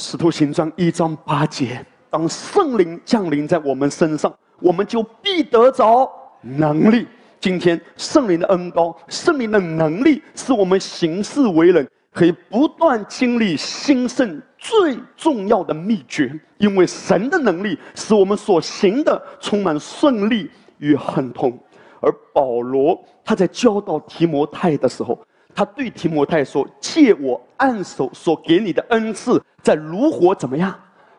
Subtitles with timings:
[0.00, 6.10] 使徒行传一章八节，当圣灵降临在我们身上，我们就必得着
[6.40, 7.06] 能力。
[7.38, 16.32] 今天圣灵的恩高，圣灵的能力是我们行事为人可以不断经历兴盛最重要的秘诀。
[16.56, 21.52] 因为神的能力使我们所行的充满顺利与亨通。
[22.00, 25.18] 而保罗他在教导提摩太的时候，
[25.54, 30.74] 他对提摩太说：“借我按手所给你的恩赐，在如火怎么样，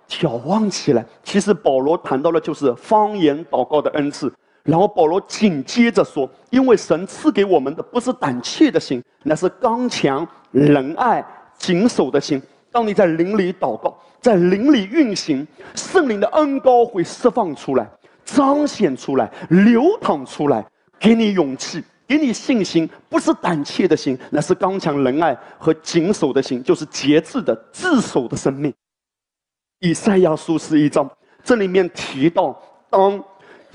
[0.08, 4.32] 眺望起来。”其实保罗谈到的就是方言祷告的恩赐。
[4.64, 11.26] 然后保罗紧接着说：“因为神赐给我们的不是胆怯的心，那是刚强、仁爱、
[11.58, 12.40] 谨守的心。
[12.72, 15.46] 当你在灵里祷告，在灵里运行，
[15.76, 17.90] 圣灵的恩高会释放出来、
[18.24, 20.64] 彰显出来、流淌出来，
[21.00, 22.90] 给你勇气，给你信心。
[23.08, 28.74] 不是胆怯的心，那是刚强、仁爱和谨守的心，就是节制的、自守的生命。”
[29.80, 31.10] 以赛亚书十一章，
[31.44, 33.24] 这里面提到当。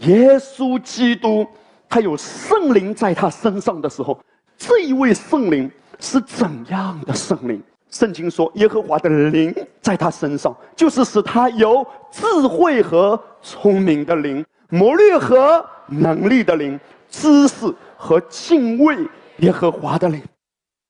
[0.01, 1.47] 耶稣基督，
[1.89, 4.21] 他有圣灵在他身上的时候，
[4.59, 7.63] 这一位圣灵是怎样的圣灵？
[7.91, 18.97] 圣经说，耶和华的灵在他身上，就是使他有智慧和聪明的灵，谋略和能力的灵，知识和敬畏
[19.39, 20.23] 耶和华的灵。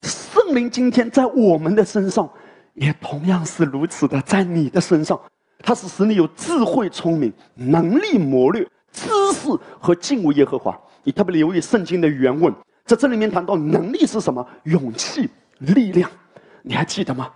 [0.03, 2.29] 圣灵今天在我们的身上，
[2.75, 5.19] 也同样是如此的，在你的身上，
[5.61, 8.67] 他是使你有智慧、聪明、能力、谋略。
[8.93, 12.51] 知识和敬畏耶和华，你特别留意圣经的原文，
[12.87, 14.47] 在这里面谈到能力是什么？
[14.65, 16.11] 勇气、力量，
[16.63, 17.31] 你还记得吗？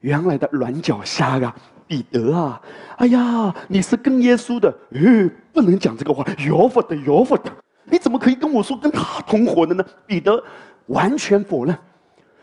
[0.00, 1.54] 原来的软脚虾啊，
[1.86, 2.60] 彼得啊，
[2.96, 7.52] 哎呀，你是跟耶稣的，呃，不能讲这个话，有福的，有福的，
[7.84, 9.84] 你怎么可以跟我说跟他同伙的呢？
[10.06, 10.42] 彼得
[10.86, 11.76] 完全否认，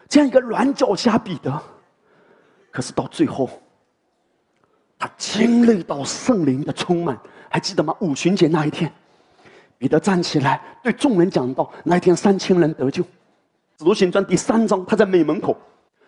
[0.08, 1.62] 这样一个软脚虾彼得，
[2.72, 3.50] 可是到最后，
[4.98, 7.20] 他经历到圣灵的充满。
[7.50, 7.94] 还记得吗？
[8.00, 8.90] 五旬节那一天，
[9.78, 11.70] 彼得站起来对众人讲道。
[11.84, 13.04] 那一天，三千人得救。
[13.78, 15.58] 使徒行传第三章，他在美门口，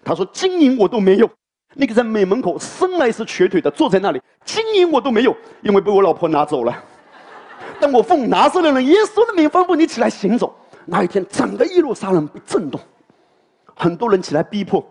[0.06, 1.30] 他说：“金银我都没有。”
[1.75, 6.84] 那个在美门口生来是瘸腿的，坐在那里，金银我都没有，因为被我老婆拿走了。
[7.83, 10.55] 但我奉拿撒勒人耶稣的名吩咐你起来行走。
[10.85, 12.79] 那一天，整个耶路撒冷被震动，
[13.75, 14.81] 很多人起来逼迫，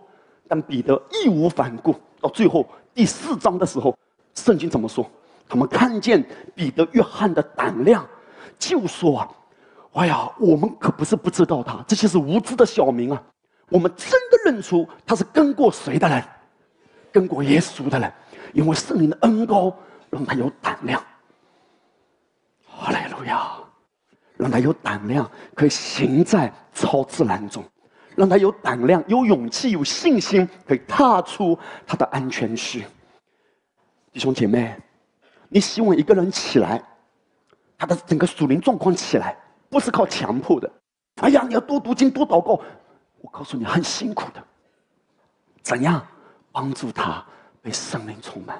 [0.47, 1.95] 但彼得义无反顾。
[2.21, 3.97] 到最后第四章的时候，
[4.35, 5.09] 圣经怎么说？
[5.49, 6.23] 他们看见
[6.53, 8.05] 彼得、约翰的胆量，
[8.59, 9.29] 就说：“啊，
[9.93, 13.19] 哎呀，我们可不是不知道他，这些是无知的小民啊！
[13.69, 16.23] 我们真的认出他是跟过谁的人，
[17.11, 18.13] 跟过耶稣的人，
[18.53, 19.75] 因为圣灵的恩高
[20.11, 21.03] 让他有胆量。
[23.23, 23.65] 不要，
[24.35, 27.63] 让他有胆量可以行在超自然中，
[28.17, 31.57] 让他有胆量、有勇气、有信心，可以踏出
[31.87, 32.85] 他的安全区。
[34.11, 34.77] 弟兄姐妹。”
[35.47, 36.83] 你希望一个人起来，
[37.77, 39.37] 他的整个属灵状况起来，
[39.69, 40.67] 不是靠强迫的。
[41.21, 42.59] 哎呀，你要多读经、多祷告，
[43.21, 44.43] 我告诉你很辛苦的。
[45.61, 46.03] 怎样
[46.51, 47.23] 帮助他
[47.61, 48.59] 被圣灵充满，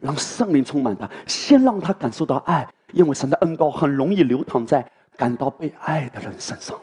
[0.00, 4.84] 让圣灵充满他，先让他感受到爱，因为神的恩高很容易流淌在
[5.16, 6.78] 感到被爱的人身上。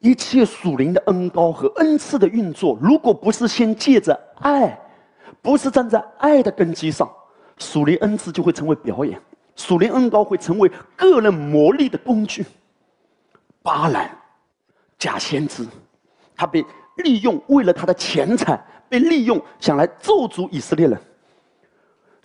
[0.00, 4.78] 一切属灵的恩高和恩赐的运作，如果不是先借着爱，
[5.42, 7.08] 不是站在爱的根基上。
[7.58, 9.20] 属灵恩赐就会成为表演，
[9.56, 12.46] 属灵恩高会成为个人魔力的工具。
[13.60, 14.16] 巴兰，
[14.96, 15.66] 假先知，
[16.36, 16.64] 他被
[16.98, 21.00] 利用为了他的钱财，被利用想来咒诅以色列人。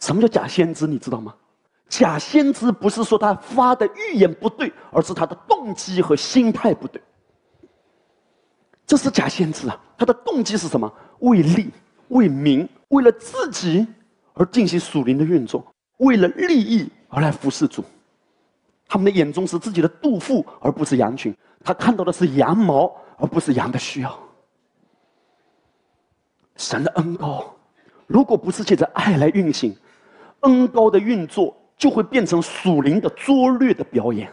[0.03, 0.86] 什么叫假先知？
[0.86, 1.34] 你知道吗？
[1.88, 7.02] 假先知不是说他发的预言不对，而是他的动机和心态不对。
[8.86, 10.91] 这是假先知啊，他的动机是什么？
[11.19, 11.72] 为利、
[12.09, 13.88] 为名、为了自己。
[14.34, 15.64] 而进行属灵的运作，
[15.97, 17.84] 为了利益而来服侍主，
[18.88, 21.32] 他们的眼中是自己的肚腹，而不是羊群。
[21.64, 24.20] 他看到的是羊毛，而不是羊的需要。
[26.58, 27.56] 神的恩高，
[28.08, 29.78] 如果不是借着爱来运行，
[30.43, 34.31] 恩高的运作就会变成属灵的拙劣的表演。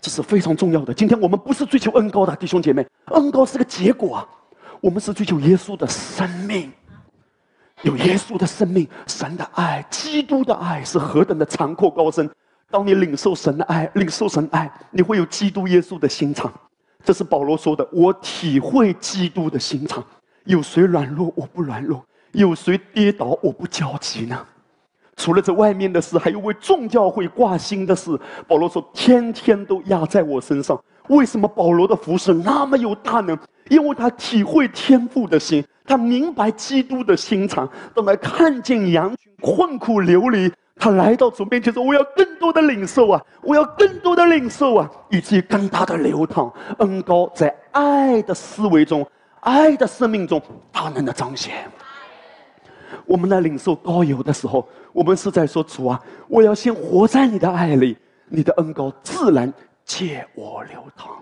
[0.00, 0.94] 这是非常重要的。
[0.94, 4.28] 今天我们不是追求恩高的弟兄姐妹，恩高是个结果啊，
[4.80, 6.72] 我们是追求耶稣的生命。
[7.82, 12.28] 有耶稣的生命，神的爱，基督的爱是何等的长阔高深。
[12.70, 16.52] 当你领受神的爱，领受神爱，你会有基督耶稣的心肠。
[17.04, 20.04] 这是保罗说的：“我体会基督的心肠。
[20.44, 22.00] 有谁软弱，我不软弱；
[22.32, 24.46] 有谁跌倒，我不焦急呢？”
[25.18, 28.18] 除了这外面的事，还有为众教会挂心的事。
[28.46, 30.80] 保罗说，天天都压在我身上。
[31.08, 33.36] 为什么保罗的服饰那么有大能？
[33.68, 49.04] 因为他体会天赋的心，他明白基督的心肠，当他看见羊群困苦流离，他来到主面前说：“我要更多的领受啊，我要更多的领受啊，以及更大的流淌恩高，在爱的思维中，
[49.40, 50.40] 爱的生命中
[50.70, 51.68] 大能的彰显。”
[53.06, 57.96] 我们在领受高油的时候，我们是在说：“主啊，我要先活在你的爱里，
[58.28, 59.52] 你的恩高自然
[59.84, 61.16] 借我流淌。”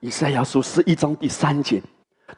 [0.00, 1.82] 以赛亚书十一章第三节：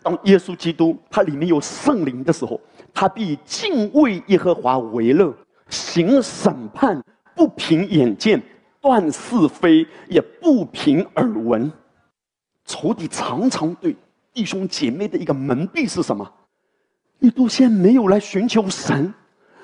[0.02, 2.60] 当耶稣基督他里面有圣灵的时候，
[2.94, 5.34] 他必敬畏耶和华为乐，
[5.68, 7.02] 行审判
[7.34, 8.40] 不凭眼见，
[8.80, 11.70] 断是非也不凭耳闻。
[12.64, 13.96] 仇敌常常对
[14.32, 16.30] 弟兄姐妹的一个蒙蔽是什么？
[17.18, 19.12] 你都先没有来寻求神，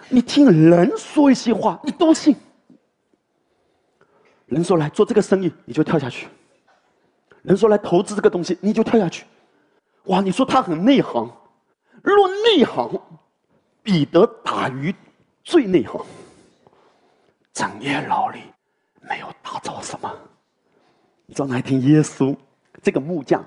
[0.08, 2.34] 你听人说一些话，你都信。
[4.46, 6.28] 人说来做这个生意，你就跳下去。
[7.42, 9.24] 人说来投资这个东西，你就跳下去，
[10.04, 10.20] 哇！
[10.20, 11.30] 你说他很内行，
[12.02, 13.00] 论内行，
[13.82, 14.94] 彼得打鱼
[15.42, 16.04] 最内行，
[17.52, 18.40] 整夜劳力，
[19.00, 20.10] 没有打着什么。
[21.26, 22.36] 你知道那天耶稣
[22.82, 23.44] 这个木匠，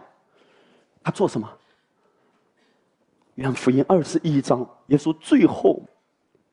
[1.03, 1.51] 他做什么？
[3.37, 5.79] 约翰福音二十一章，耶稣最后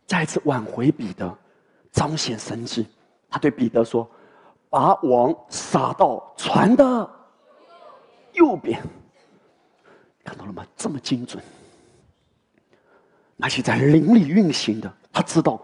[0.07, 1.35] 再次挽回彼得，
[1.91, 2.87] 彰显神迹。
[3.31, 4.09] 他对彼得说
[4.69, 7.11] ：“把网撒到船的。”
[8.35, 8.83] 右边，
[10.23, 10.65] 看到了吗？
[10.77, 11.43] 这么精准。
[13.37, 15.61] 那些在林里运行的，他知道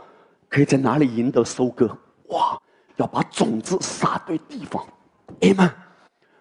[0.49, 1.87] 可以在哪里赢得收割。
[2.29, 2.61] 哇！
[2.97, 4.87] 要把种子撒对地方，
[5.41, 5.71] 哎们，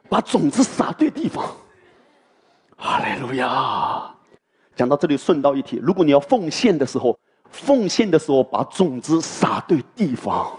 [0.10, 1.46] 把种子撒对地方。
[2.76, 4.09] 哈利路亚！
[4.80, 7.20] 讲到这里，顺道一提：如果你要奉献的时候，
[7.52, 10.50] 奉献的时候把种子撒对地方，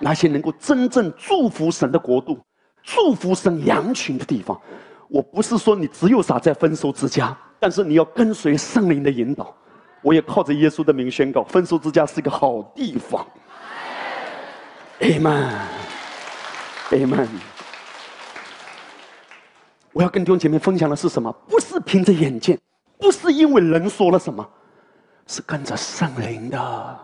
[0.00, 2.36] 那些能够真正祝福神的国度、
[2.82, 4.60] 祝福神羊群的地方。
[5.08, 9.54] 我不是说你只有撒在丰收之家，但是你要跟随圣灵的引导。
[10.02, 13.24] 我也靠着耶稣的名宣告，丰收之家是一个好地方。
[14.98, 17.28] Amen，Amen。
[19.92, 21.32] 我要跟弟兄姐妹分享的是什么？
[21.48, 22.58] 不是凭着眼见，
[23.04, 24.48] 不是因为人说了什么，
[25.26, 26.98] 是跟着圣灵的。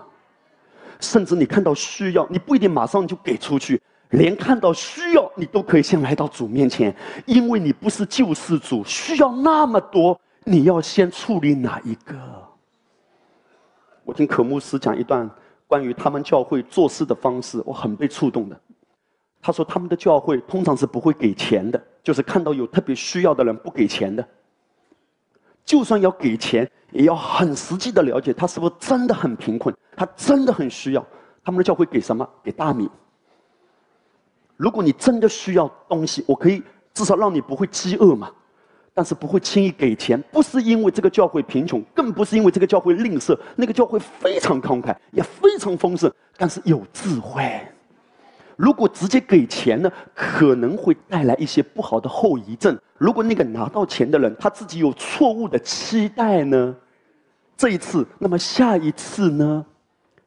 [0.98, 3.78] 甚至你看到需要，你不一定马上就给出去。
[4.10, 6.94] 连看到需要，你都可以先来到主面前，
[7.26, 12.16] 因为你不是救世主，需要那么多，你要先处理哪一个？
[14.02, 15.30] 我听可牧师讲一段
[15.66, 18.58] 关于他们教会做事的方式，我很被触动的。
[19.42, 24.26] 他说他们的教会通常是不会给钱的，就是看到有特别需要的人不给钱的。
[25.64, 31.06] 就算要给钱，也要很实际的了解他是不是真的很贫困，他真的很需要。
[31.44, 32.28] 他们的教会给什么？
[32.42, 32.88] 给大米。
[34.56, 36.62] 如果你真的需要东西，我可以
[36.92, 38.30] 至少让你不会饥饿嘛，
[38.92, 47.60] 但是不会轻易给钱，不是因为这个教会贫穷，更不是因为这个教会吝啬，那个教会非常慷慨，也非常丰盛，但是有智慧。
[48.60, 52.78] 如果直接给钱呢，可能会带来一些不好的后遗症。
[52.98, 56.76] 如果那个拿到钱的人他自己有错误的期待呢，
[57.56, 59.64] 这一次，那么下一次呢？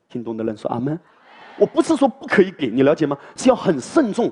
[0.10, 1.00] 听懂的人说阿门。
[1.60, 3.16] 我不是说不可以给你了解吗？
[3.36, 4.32] 是要很慎重，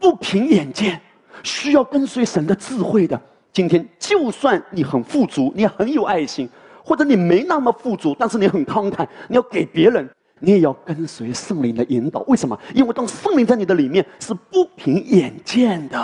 [0.00, 0.98] 不凭眼见，
[1.42, 3.20] 需要跟随神的智慧的。
[3.52, 6.48] 今天就算你很富足，你很有爱心，
[6.82, 10.08] 或者你没那么富足，但是你很慷慨，你要给别人，
[10.42, 12.20] 你也要跟随圣灵的引导。
[12.26, 12.58] 为什么？
[12.74, 15.98] 因为当圣灵在你的里面是不凭眼见的。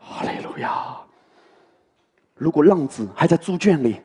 [0.00, 0.96] 哈利路亚！
[2.34, 4.00] 如果浪子还在猪圈里，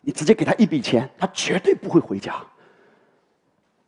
[0.00, 2.36] 你直接给他一笔钱，他绝对不会回家。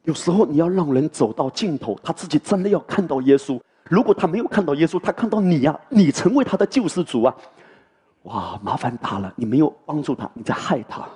[0.02, 3.60] 有时候你要让人走到尽头，他自己真的要看到耶稣。
[3.84, 7.36] 如果他没有看到耶稣，他看到你呀，你成为他的救世主啊！
[8.24, 11.08] 哇，麻烦大了，你没有帮助他，你在害他。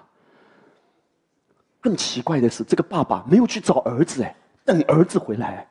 [1.85, 5.69] 更奇怪的是，这个爸爸没有去找儿子，哎，等儿子回来。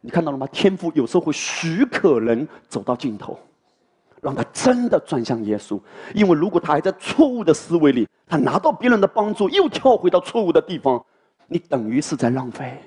[0.00, 0.46] 你看到了吗？
[0.46, 3.38] 天父有时候会许可人走到尽头，
[4.22, 5.78] 让他真的转向耶稣。
[6.14, 11.04] 因为如果他还在错误的思维里，他拿到别人的帮助，又跳回到错误的地方。
[11.46, 12.80] 你等于是在浪费，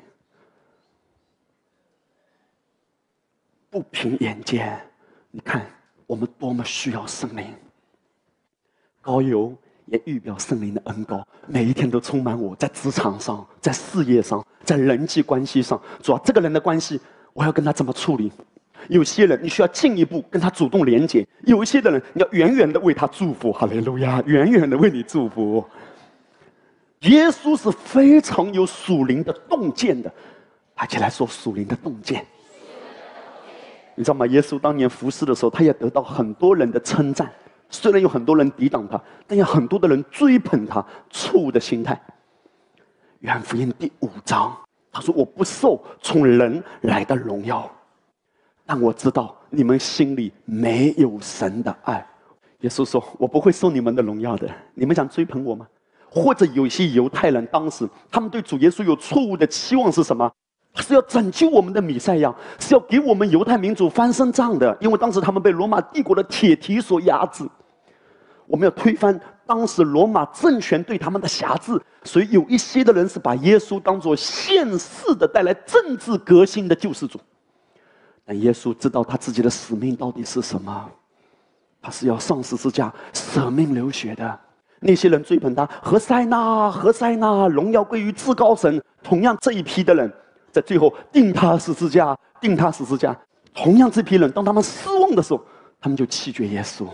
[3.69, 4.81] 不凭眼见。
[5.29, 5.63] 你看，
[6.07, 7.53] 我们多么需要圣灵。
[8.99, 9.55] 高油
[9.93, 15.79] 也预表圣灵的恩高，每一天都充满我，在职场上，在事业上，在人际关系上。
[16.01, 16.99] 主要这个人的关系，
[17.31, 18.31] 我要跟他怎么处理？
[18.89, 23.53] 有些人你需要进一步跟他主动连接，有一些的人你要远远的为他祝福。
[23.53, 25.63] 哈利路亚，远远的为你祝福。
[27.01, 30.11] 耶稣是非常有属灵的洞见的，
[30.73, 32.25] 而且来说属灵的洞见。
[33.93, 34.25] 你知道吗？
[34.25, 37.31] 耶稣当年服侍的时候，他也得到很多人的称赞。
[37.73, 41.99] 虽然有很多人抵挡他，但有很多的人追捧他，错误的心态。
[43.21, 44.55] 约翰福音第五章，
[44.91, 47.69] 他说：“我不受从人来的荣耀，
[48.63, 52.05] 但我知道你们心里没有神的爱。”
[52.61, 54.47] 耶稣说：“我不会受你们的荣耀的。
[54.75, 55.67] 你们想追捧我吗？”
[56.07, 60.31] 或者有些犹太人当时他们对主耶稣有错误的期望是什么？
[60.75, 64.77] 是要拯救我们的弥赛亚，是要给我们犹太民族翻身仗的。
[64.79, 67.47] 因为当时他们被罗马帝国的铁蹄所压制，
[68.47, 71.79] 我们要推翻当时罗马政权对他们的辖制。
[72.03, 77.19] 所以有一些的人是把耶稣当做现世的带来政治革新的救世主。
[78.25, 80.89] 但耶稣知道他自己的使命到底是什么，
[81.81, 84.39] 他是要上十字架舍命流血的。
[84.79, 88.81] 那些人追捧他，何塞纳，何塞纳，荣耀归于至高神。
[89.01, 90.11] 同样这一批的人。
[90.51, 93.17] 在最后定他十字架，定他十字架。
[93.55, 95.43] 同样，这批人当他们失望的时候，
[95.81, 96.85] 他们就弃绝耶稣。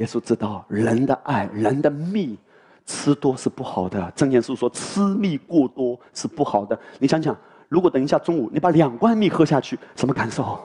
[0.00, 2.38] 耶稣知道人的爱，人的蜜，
[2.86, 4.10] 吃多是不好的。
[4.16, 6.78] 正言书说，吃蜜过多是不好的。
[6.98, 7.36] 你想想，
[7.68, 10.58] 如果等一下中午你把两罐蜜喝下去，什么感受？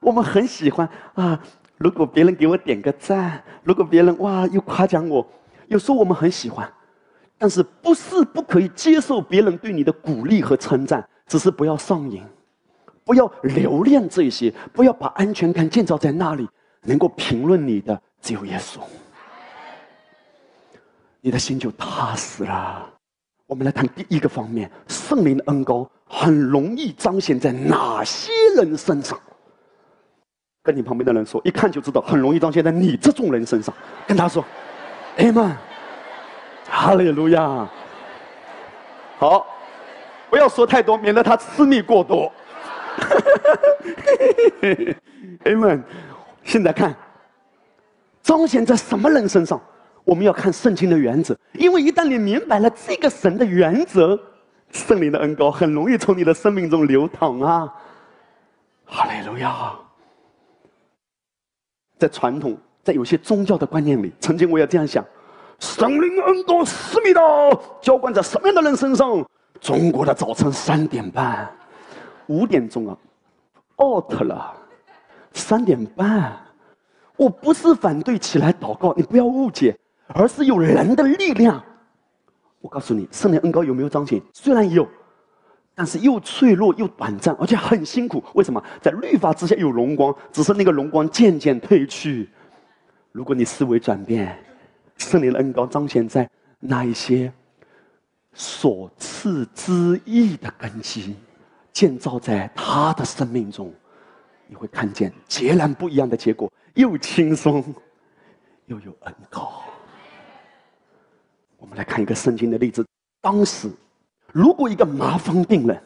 [0.00, 1.42] 我们很喜欢啊。
[1.78, 5.26] 如果别人给我点个赞，如果别人哇又夸奖我，
[5.68, 6.70] 有时候我们很喜欢，
[7.38, 11.08] 但是不是不可以接受别人对你的鼓励和称赞？
[11.26, 12.22] 只是不要上瘾，
[13.02, 16.46] 不要留恋这些，不要把安全感建造在那里。
[16.82, 18.80] 能够评论你的只有耶稣，
[21.20, 22.88] 你的心就踏实了。
[23.46, 29.18] 我们来谈第一个方面：圣灵的恩高很容易彰显在哪些人身上？
[30.62, 33.74] 跟你旁边的人说，一看就知道，很容易彰显在你这种人身上。
[34.06, 34.44] 跟他说
[35.16, 35.56] ：“Amen，
[36.68, 37.68] 哈利路亚。”
[39.18, 39.46] 好。
[40.30, 42.30] 不要说太多，免得他吃蜜过多。
[45.44, 45.82] 哎们，
[46.44, 46.94] 现在看，
[48.28, 49.58] 彰显在什么人身上？
[50.04, 54.20] 我们要看圣经的原则，因为一旦你明白了这个神的原则，
[54.70, 57.74] 圣灵的恩膏很容易从你的生命中流淌啊！
[58.84, 59.72] 哈利路亚！
[61.98, 62.54] 在传统，
[62.84, 65.02] 在有些宗教的观念里，曾经我也这样想：
[65.58, 67.22] 圣灵恩膏思密达
[67.80, 69.26] 浇灌在什么样的人身上？
[69.58, 71.50] 中国的早晨三点半，
[72.26, 72.98] 五点钟啊
[73.82, 74.54] ，out 了，
[75.32, 76.38] 三点半，
[77.18, 81.62] 我不是反对起来祷告，你不要误解，而是有人的力量。
[82.60, 84.22] 我告诉你，圣灵恩高有没有彰显？
[84.32, 84.88] 虽然有，
[85.74, 88.22] 但是又脆弱又短暂，而且很辛苦。
[88.34, 88.62] 为什么？
[88.80, 92.30] 在律法之下有荣光，只是那个荣光渐渐褪去。
[93.10, 94.38] 如果你思维转变，
[94.96, 96.28] 圣灵的恩高彰显在
[96.60, 97.32] 那一些。
[98.34, 101.16] 所赐之意的根基，
[101.72, 103.72] 建造在他的生命中，
[104.46, 107.74] 你会看见截然不一样的结果，又轻松，
[108.66, 109.64] 又有恩高。
[111.56, 112.86] 我们来看一个圣经的例子：
[113.20, 113.68] 当时，
[114.32, 115.82] 如果一个麻风病人，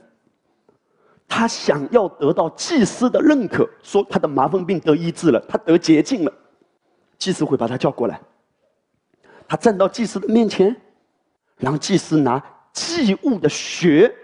[1.27, 6.33] 他想要得到祭司的认可，说他的麻风病得医治了，他得洁净了，
[7.17, 8.21] 祭司会把他叫过来，
[9.49, 10.77] 他站到祭司的面前。
[11.57, 14.15] 然后祭司拿祭物的血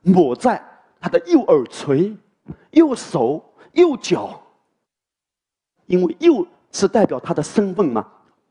[0.00, 0.62] 抹在
[1.00, 2.16] 他的右耳垂、
[2.70, 4.41] 右手、右脚，
[5.92, 8.06] 因为右是代表他的身份嘛，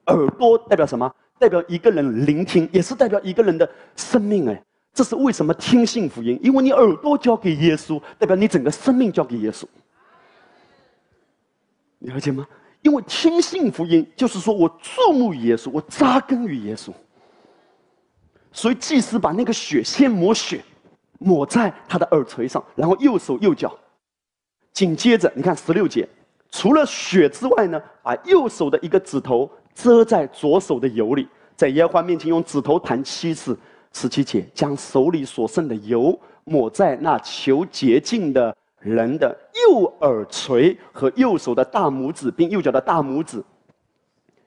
[0.06, 1.12] 耳朵代表什么？
[1.40, 4.48] 代表一个人聆听，也是代表一个人的生命。
[4.48, 6.40] 哎，这是为什么听信福音？
[6.44, 9.66] 因为你耳朵交给耶稣，代表你整个生命交给耶稣。
[12.02, 12.48] 了解吗？
[12.84, 16.92] 因为听信福音，就是说我注目于耶稣，我扎根于耶稣。
[18.52, 20.64] 所以祭司把那个血先抹血，
[21.18, 23.76] 抹在他的耳垂上，然后右手右脚，
[24.74, 26.08] 紧接着你看十六节，
[26.52, 33.58] 除了血之外呢，把右手的一个指头遮在左手的油里，在耶和华面前用指头弹七次。
[33.94, 39.38] 十七节，将手里所剩的油抹在那求洁净的人的
[39.70, 43.44] 右耳垂和右手的大拇指，并右脚的大拇指。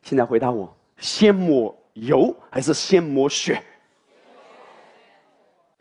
[0.00, 3.62] 现在回答我：先抹油还是先抹血？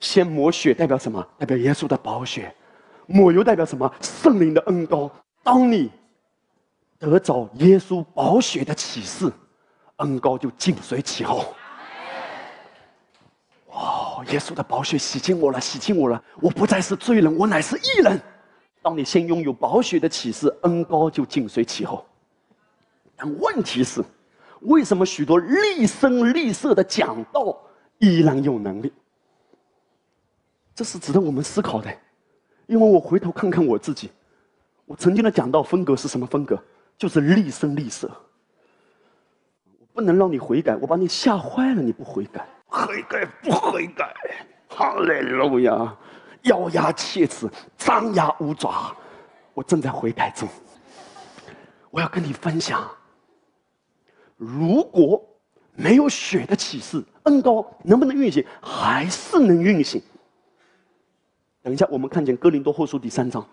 [0.02, 1.26] 先抹血代表什么？
[1.38, 2.54] 代表耶稣的宝血。
[3.08, 3.90] 抹油代表什么？
[4.02, 5.10] 圣灵的恩膏。
[5.42, 5.90] 当你
[7.04, 9.30] 得着耶稣宝血的启示，
[9.98, 11.54] 恩膏就紧随其后。
[13.68, 14.24] 哇！
[14.32, 18.22] 耶稣的宝血洗净我了，洗净我了，我不再是罪人，我乃是义人。
[18.82, 22.06] 当你先拥有宝血的启示，恩膏就紧随其后。
[23.18, 24.02] 但问题是，
[24.62, 27.58] 为什么许多厉声厉色的讲道？
[28.00, 28.94] 依然有能力。
[30.74, 31.94] 这是值得我们思考的，
[32.68, 34.10] 因为我回头看看我自己，
[34.86, 36.58] 我曾经的讲道风格是什么风格？
[36.98, 38.10] 就是厉声厉色。
[39.80, 44.14] 我不能让你悔改，我把你吓坏了，你不悔改，悔改不悔改，
[44.68, 45.96] 哈利路亚，
[46.44, 47.48] 咬牙切齿，
[47.78, 48.96] 张牙舞爪，
[49.54, 50.48] 我正在悔改中。
[51.92, 52.90] 我要跟你分享，
[54.36, 55.24] 如果
[55.76, 58.44] 没有血的启示，恩高能不能运行？
[58.62, 60.02] 还是能运行。
[61.62, 63.48] 等一下，我们看见哥林多后书第三章。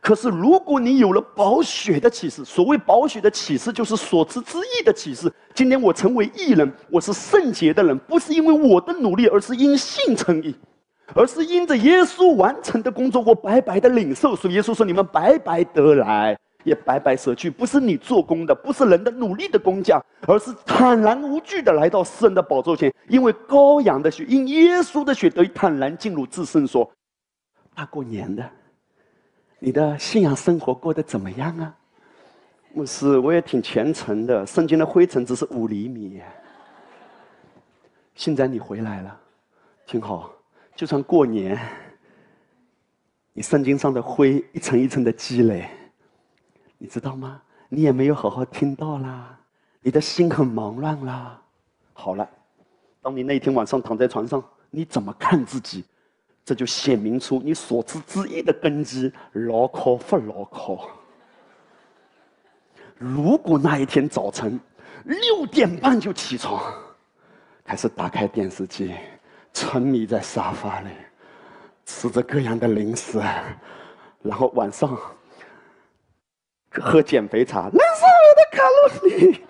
[0.00, 5.32] 可是，如果你有了宝血的启示，所谓宝血的启示，就是所知之意的启示。
[5.54, 10.54] 今天我成为义人，我是圣洁的人，不是因为我的努力，而是因信称义，
[11.14, 14.36] 而是因着耶稣完成的工作，我白白的领受。
[14.36, 26.90] 所以耶稣说：“你们白白得来。”也白白舍去，不是你做工的，不是人的努力的工匠，而是坦然无惧的来到世人的宝座前，因为羔羊的血，因耶稣的血得以坦然进入至圣所。
[27.72, 28.42] 大过年的，
[29.58, 31.74] 你的信仰生活过得怎么样啊？
[32.74, 36.20] 牧师，我也挺虔诚的，圣经的灰尘只是五厘米。
[38.14, 39.20] 现在你回来了，
[39.86, 40.30] 挺好。
[40.74, 41.58] 就算过年，
[43.32, 45.68] 你圣经上的灰一层一层的积累。
[46.76, 47.40] 你知道吗？
[47.70, 49.38] 你也没有好好听到啦，
[49.80, 51.40] 你的心很忙乱啦。
[51.94, 52.28] 好了，
[53.00, 55.82] 当你那天晚上躺在床上，你怎么看自己？
[56.46, 60.88] 这就显明出你所知之意的根基牢靠不牢靠。
[62.96, 64.58] 如果那一天早晨
[65.04, 66.72] 六点半就起床，
[67.64, 68.94] 开始打开电视机，
[69.52, 70.90] 沉迷在沙发里，
[71.84, 73.20] 吃着各样的零食，
[74.22, 74.96] 然后晚上。
[76.78, 79.44] 喝减肥茶，燃烧我的卡路里。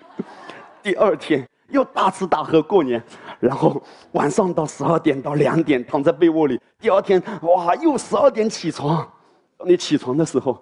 [0.81, 3.01] 第二天又大吃大喝过年，
[3.39, 3.81] 然后
[4.13, 6.59] 晚上到十二点到两点躺在被窝里。
[6.79, 9.07] 第二天哇，又十二点起床。
[9.65, 10.61] 你起床的时候，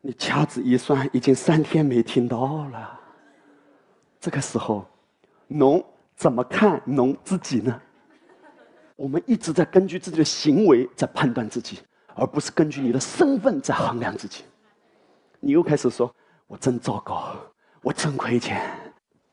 [0.00, 3.00] 你掐指一算，已经三天没听到了。
[4.20, 4.86] 这个时候，
[5.48, 7.80] 侬怎么看侬自己呢？
[8.94, 11.80] 我们一直在根据自己的行为在判断自己，
[12.14, 14.44] 而不是根据你的身份在衡量自己。
[15.40, 16.14] 你又开始说
[16.46, 17.34] ：“我真糟糕，
[17.82, 18.60] 我真亏欠。”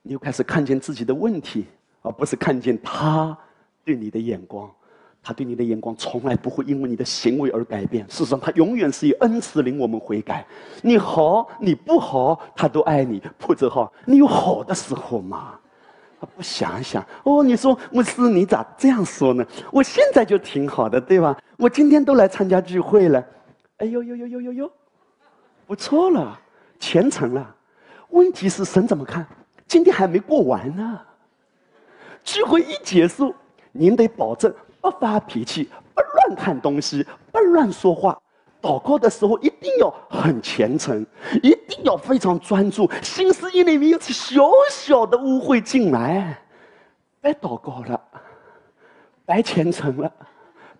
[0.04, 1.66] 你又开始看见自己的问题，
[2.02, 3.36] 而不是看见他
[3.84, 4.70] 对你的眼光。
[5.26, 8.06] 他对你的眼光从来不会因为你的行为而改变。
[8.10, 10.46] 事实上，他永远是以恩慈领我们悔改。
[10.82, 13.24] 你好，你不好，他都爱你。
[13.40, 15.58] 或者哈，你有好的时候吗？
[16.20, 17.42] 他不想想哦。
[17.42, 19.46] 你说牧师，你咋这样说呢？
[19.72, 21.40] 我现在就挺好的，对吧？
[21.58, 23.26] 我今天都来参加聚会了。
[23.78, 24.72] 哎呦呦呦呦呦呦！
[25.66, 26.38] 不错了，
[26.82, 27.56] 虔诚了。
[28.10, 29.26] 问题是神怎么看？
[29.74, 31.02] 今天还没过完呢。
[32.24, 33.34] 聚会一结束，
[33.72, 38.16] 您得保证不发脾气，不乱看东西，不乱说话。
[38.62, 41.04] 祷告的时候一定要很虔诚，
[41.42, 42.88] 一定要非常专注。
[43.02, 46.38] 心思意里面有小小的污秽进来，
[47.20, 48.00] 白祷告了，
[49.26, 50.14] 白虔诚了，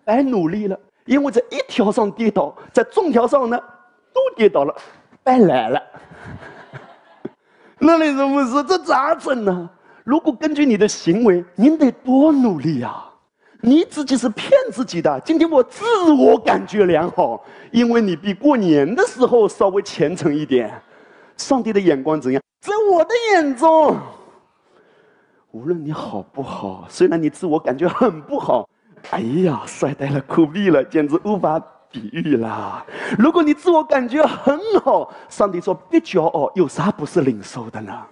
[0.04, 0.78] 白努力了。
[1.04, 3.60] 因为在一条上跌倒，在众条上呢。
[4.12, 4.72] 都跌倒了，
[5.24, 5.82] 白来了。
[7.86, 8.62] 那你怎么说？
[8.62, 9.68] 这咋整呢？
[10.04, 13.04] 如果根据你的行为，您得多努力呀！
[13.60, 15.20] 你自己是骗自己的。
[15.20, 20.72] 今天我自我感觉良好，因为你比过年的时候稍微虔诚一点。
[21.36, 22.40] 上帝的眼光怎样？
[22.62, 23.98] 在我的眼中，
[25.50, 28.66] 无论你好不好，虽然你自我感觉很不好，
[29.10, 31.62] 哎呀，帅呆了，酷毙了，简直无法。
[31.94, 32.84] 比喻啦！
[33.16, 38.04] 如果你自我感觉很好，上帝说别骄傲，有啥不是领受的呢？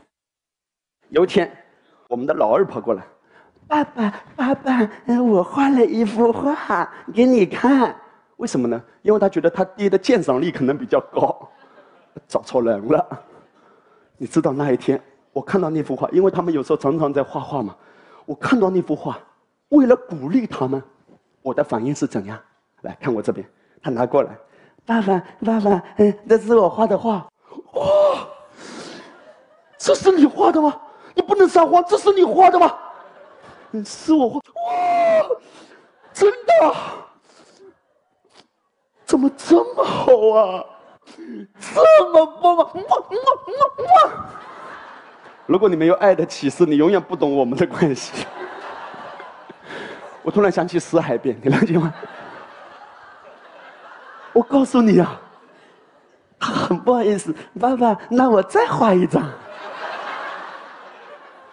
[1.09, 1.51] 有一天，
[2.09, 3.03] 我们的老二跑过来，
[3.67, 4.89] 爸爸，爸爸，
[5.21, 7.97] 我画了一幅画给你看。
[8.37, 8.81] 为什么呢？
[9.03, 11.49] 因为他觉得他爹的鉴赏力可能比较高。
[12.29, 13.05] 找错人了。
[14.17, 17.75] 你知道那一天，我看到那幅画，因为他们有时候常常在画画嘛。
[18.27, 19.19] 我看到那幅画，
[19.71, 20.81] 为了鼓励他们，
[21.43, 22.39] 我的反应是怎样？
[22.83, 23.45] 来看我这边。
[23.83, 24.31] 他拿过来，
[24.87, 27.27] 爸爸，爸爸，嗯，这是我画的画，
[27.73, 28.29] 哇，
[29.77, 30.81] 这是你画的吗？
[31.15, 32.73] 你不能撒谎，这是你画的吗？
[33.73, 35.29] 嗯，是我画，哇，
[36.13, 36.75] 真的？
[39.05, 40.65] 怎么这么好啊？
[41.61, 42.65] 这么棒啊！
[42.65, 44.11] 哇哇哇哇！
[45.47, 48.25] 如果你没有爱的启示，你永远不懂我们的关系。
[50.23, 51.93] 我突然想起死海边，你了解吗？
[54.33, 55.21] 我告诉你啊，
[56.39, 59.29] 他很不好意思，爸爸，那我再画一张。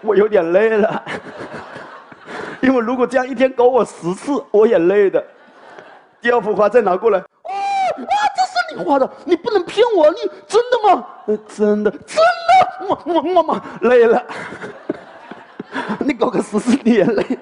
[0.02, 1.04] 我有点累了，
[2.62, 5.22] 因为如果这样一天搞我十次，我也累的。
[6.22, 11.06] 第二幅画再拿过来，啊啊，这是你画的，你不能骗我，你真的吗？
[11.48, 14.24] 真的，真的，我我我妈累了，
[16.00, 17.38] 你搞个十次你也累。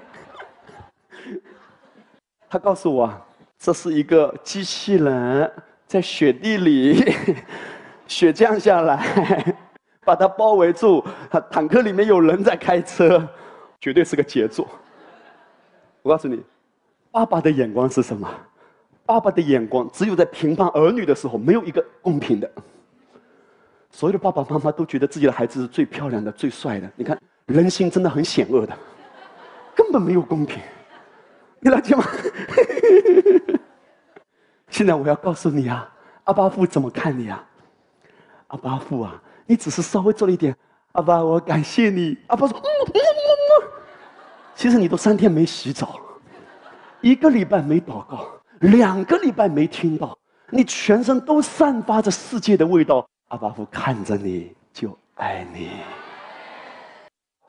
[2.50, 3.14] 他告诉我，
[3.60, 5.52] 这是一个机器人
[5.86, 7.04] 在雪地里，
[8.08, 9.56] 雪降下来，
[10.06, 11.04] 把它包围住，
[11.50, 13.28] 坦克里面有人在开车，
[13.82, 14.68] 绝对是个杰作。
[16.02, 16.42] 我告诉你，
[17.12, 18.30] 爸爸的眼光是什么？
[19.06, 22.50] 爸爸的眼光只有在评判儿女的时候，没有一个公平的。
[23.90, 26.92] 所有的爸爸妈妈都觉得自己的孩子是最漂亮的、最帅的。
[26.96, 28.78] 你看，人心真的很险恶的，
[29.74, 30.62] 根本没有公平。
[31.60, 32.04] 你了解吗？
[34.70, 35.90] 现在我要告诉你啊，
[36.26, 37.44] 阿巴父怎么看你啊？
[38.48, 40.56] 阿巴父啊，你只是稍微做了一点，
[40.94, 42.18] 阿巴，我感谢你。
[42.28, 43.00] 阿巴说，嗯嗯嗯
[43.64, 43.68] 嗯。
[44.56, 46.00] 其实你都三天没洗澡，
[47.02, 48.28] 一个礼拜没祷告，
[48.60, 50.18] 两个礼拜没听到，
[50.50, 53.08] 你全身都散发着世界的味道。
[53.30, 55.70] 阿巴父看着你就爱你。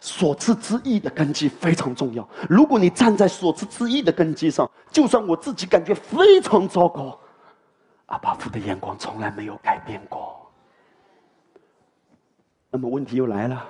[0.00, 2.26] 所赐之意的根基非常重要。
[2.48, 7.18] 如果你站在所赐之意的根基上，就算我自己感觉非常糟糕，
[8.06, 10.36] 阿巴父的眼光从来没有改变过。
[12.70, 13.64] 那么问题又来了，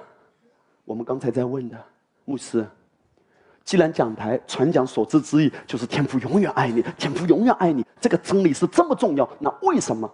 [0.85, 1.83] 我们刚才在问的
[2.25, 2.67] 牧师，
[3.65, 10.13] 既然讲台传讲所赐之意就是天父永远爱你，天父永远爱你，这个真理是这么重要，那为什么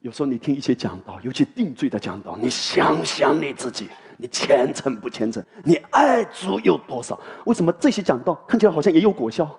[0.00, 3.88] 有时候你听一些讲道，尤其定罪的讲道，你想想你自己。
[4.20, 5.42] 你虔诚不虔诚？
[5.64, 7.18] 你爱主有多少？
[7.46, 9.58] 为什么这些讲道看起来好像也有果效？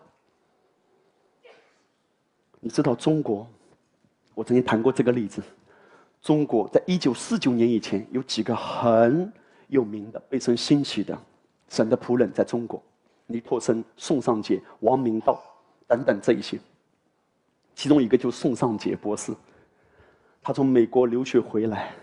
[2.59, 3.47] 你知道中国？
[4.35, 5.41] 我曾经谈过这个例子。
[6.21, 9.31] 中国在一九四九年以前有几个很
[9.67, 11.17] 有名的、被称兴起的
[11.69, 12.83] 神的仆人，在中国，
[13.27, 15.41] 尼托生、宋尚杰、王明道
[15.87, 16.59] 等等这一些。
[17.73, 19.33] 其中一个就是宋尚杰博士，
[20.41, 21.93] 他从美国留学回来。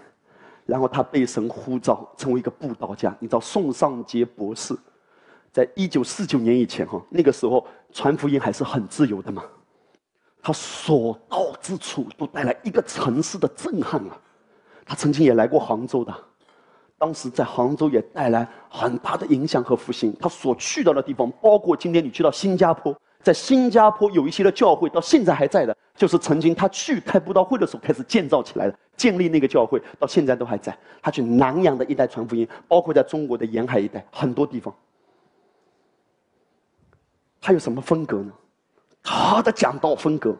[0.67, 3.17] 然后他被神呼召成为一个布道家。
[3.21, 4.77] 你知道宋尚杰博士，
[5.53, 9.43] 在一九四九年以前哈，那个时候传福音还是很自由的嘛。
[10.43, 14.17] 他所到之处都带来一个城市的震撼啊！
[14.85, 16.15] 他曾经也来过杭州的，
[16.97, 20.17] 当时在杭州也带来很大的影响和复兴。
[20.21, 28.79] 他所去到的地方，包括今天你去到新加坡，在新加坡有一些的教会到现在还在的，就是曾经他去开布道会的时候开始建造起来的。
[28.97, 30.77] 建立那个教会到现在都还在。
[31.03, 34.75] 他去南洋的一带传福音，包括在中国的沿海一带很多地方。
[37.41, 38.33] 他有什么风格呢？
[39.03, 40.37] 他的讲道风格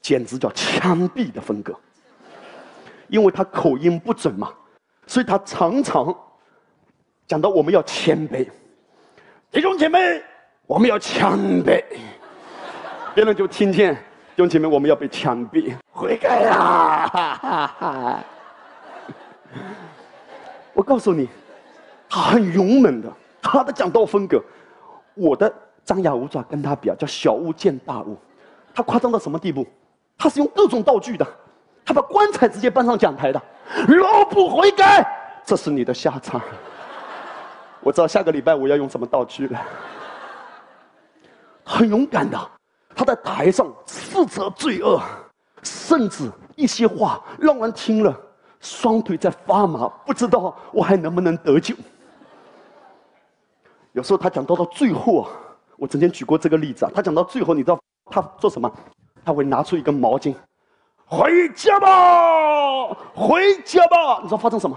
[0.00, 1.72] 简直叫枪毙的风格，
[3.06, 4.52] 因为他口音不准嘛，
[5.06, 6.12] 所以他常常
[7.28, 8.48] 讲到我们要谦卑，
[9.52, 10.20] 弟兄姐妹，
[10.66, 11.84] 我们要谦卑，
[13.14, 13.96] 别人就听见。
[14.34, 18.24] 弟兄姐妹，我们要被枪毙，悔改呀！
[20.72, 21.28] 我告诉你，
[22.08, 24.42] 他很勇猛的，他的讲道风格，
[25.14, 25.52] 我的
[25.84, 28.16] 张牙舞爪跟他比啊，叫小巫见大巫。
[28.74, 29.66] 他夸张到什么地步？
[30.16, 31.26] 他是用各种道具的，
[31.84, 33.42] 他把棺材直接搬上讲台的。
[33.86, 35.06] 若不悔改，
[35.44, 36.40] 这是你的下场。
[37.80, 39.60] 我知道下个礼拜我要用什么道具了。
[41.64, 42.38] 很勇敢的。
[42.94, 45.00] 他在台上斥责罪恶，
[45.62, 48.14] 甚至一些话让人听了
[48.60, 51.74] 双腿在发麻，不知道我还能不能得救。
[53.92, 55.30] 有时候他讲到到最后啊，
[55.76, 57.78] 我曾经举过这个例子啊，他讲到最后，你知道
[58.10, 58.70] 他做什么？
[59.24, 60.34] 他会拿出一根毛巾，
[61.06, 64.18] 回家吧，回家吧。
[64.20, 64.76] 你知道发生什么？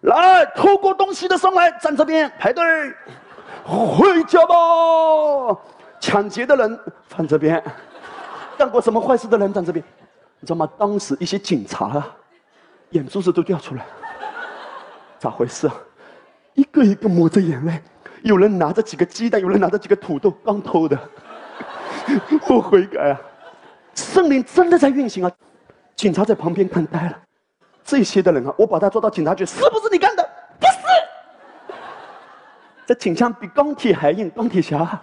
[0.00, 2.64] 来，偷过东西的上来，站这边排队，
[3.64, 4.54] 回家吧。
[6.06, 7.60] 抢劫的人放这边，
[8.56, 9.84] 干过什么坏事的人站这边，
[10.38, 10.70] 你知道吗？
[10.78, 12.16] 当时一些警察啊，
[12.90, 13.84] 眼珠子都掉出来，
[15.18, 15.74] 咋回事啊？
[16.54, 17.82] 一个一个抹着眼泪，
[18.22, 20.96] 有人拿着几个鸡蛋，有人拿着几个土豆，刚偷的。
[22.48, 23.20] 我悔改啊！
[23.92, 25.32] 圣灵真的在运行啊！
[25.96, 27.18] 警察在旁边看呆了，
[27.82, 30.22] 这些的人啊，我把他抓到警察局，是不是你干的？
[30.60, 31.74] 不是。
[32.86, 35.02] 这警枪比钢铁还硬，钢铁侠。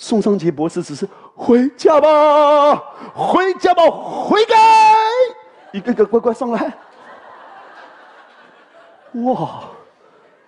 [0.00, 2.76] 宋尚杰博士只是回家吧，
[3.12, 4.54] 回家吧，悔改，
[5.72, 6.72] 一个个乖乖上来。
[9.24, 9.64] 哇！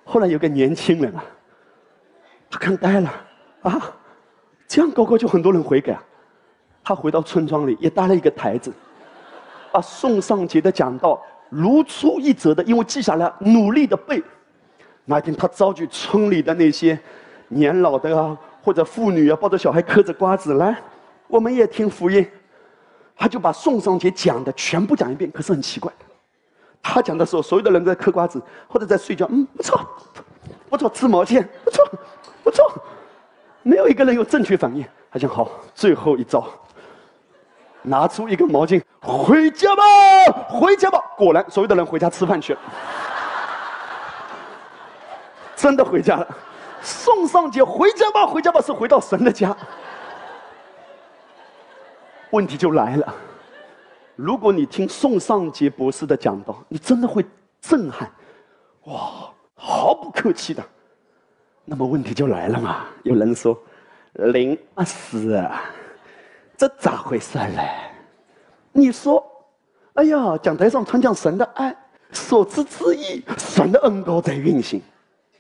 [0.04, 1.24] 后来有个年轻人啊，
[2.48, 3.12] 他看呆了
[3.62, 3.92] 啊，
[4.68, 5.98] 这样高高就很多人悔改。
[6.84, 8.72] 他回到村庄里也搭了一个台子，
[9.72, 14.22] 把宋尚杰的讲道如出一辙的，因为记下来努力的背。
[15.04, 16.96] 那一天他召集村里的那些。
[17.52, 20.76] 年老的啊，或者妇女啊，抱着小孩嗑着瓜子来，
[21.28, 22.26] 我们也听福音。
[23.16, 25.92] 他就把宋尚杰讲的全部讲一遍，可是很奇怪，
[26.82, 29.78] 他讲的时候，所有的人都在嗑瓜子或者在睡觉，嗯，不错，
[30.70, 31.84] 不错，织毛线，不错，
[32.42, 32.72] 不错，
[33.62, 34.82] 没有一个人有正确反应。
[35.12, 36.46] 他讲好，最后一招，
[37.82, 39.82] 拿出一个毛巾，回家吧，
[40.48, 40.98] 回家吧。
[41.18, 42.60] 果然，所有的人回家吃饭去了，
[45.54, 46.26] 真的回家了。
[46.82, 49.56] 宋尚杰回家吧，回家吧，是回到神的家。
[52.30, 53.14] 问题就来了，
[54.14, 57.24] 如果你听宋尚杰博士的讲道，你真的会
[57.60, 58.10] 震撼，
[58.84, 60.62] 哇，毫不客气的。
[61.64, 62.86] 那么问题就来了嘛？
[63.02, 63.58] 有人说，
[64.12, 65.44] 林阿师，
[66.56, 67.68] 这咋回事嘞？
[68.72, 69.24] 你说，
[69.94, 71.76] 哎呀，讲台上传讲神的爱，
[72.12, 74.80] 所知之意，神的恩高在运行。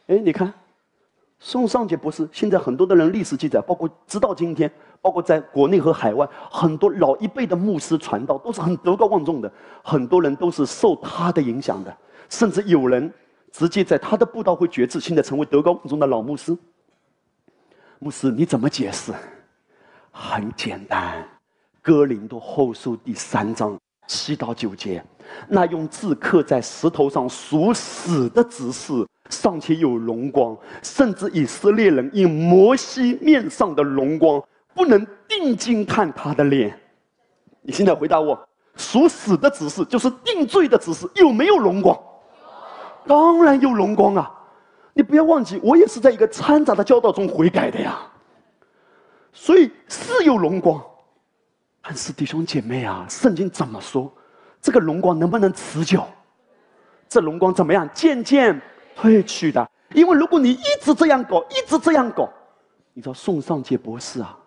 [0.08, 0.52] 哎，你看。
[1.42, 9.50] 宋尚杰博士，现在很多的人历史记载，包括直到今天，包括在国内和海外，很多老一辈的牧师传道都是很德高望重的，
[9.82, 11.96] 很多人都是受他的影响的，
[12.28, 13.10] 甚至有人
[13.50, 16.54] 直接在他的布道会决志，现在成为德高望重的老牧师。
[17.98, 19.10] 牧师，你怎么解释？
[20.10, 21.22] 很简单，
[21.80, 25.02] 《哥林多后书》第三章七到九节，
[25.48, 29.06] 那用字刻在石头上属死的指示。
[29.30, 34.42] 尚且有荣光，甚至以色列人因摩西面上的荣光，
[34.74, 36.78] 不能定睛看他的脸。
[37.62, 38.38] 你现在回答我：
[38.76, 41.98] 属死的指示就是定罪的指示，有没有荣光？
[43.06, 44.30] 当然有荣光啊！
[44.92, 47.98] 你不要忘记，我也是在一个掺杂的教导中悔改的呀。
[49.32, 50.82] 所以是有荣光，
[51.80, 54.12] 但是弟兄姐妹啊，圣经怎么说？
[54.60, 56.04] 这个荣光能不能持久？
[57.08, 57.88] 这荣光怎么样？
[57.94, 58.60] 渐渐。
[58.94, 62.30] 退去的，因为如果你一直这样搞，一直这样搞，
[62.92, 64.38] 你知道宋尚杰博士啊，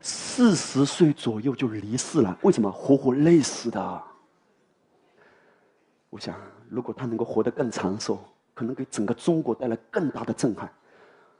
[0.00, 2.70] 四十岁左右就离世了，为什么？
[2.70, 4.02] 活活累死的。
[6.10, 6.34] 我想，
[6.68, 10.70] 如果他能够活得更长寿，可能给整个中国带来更大的震撼，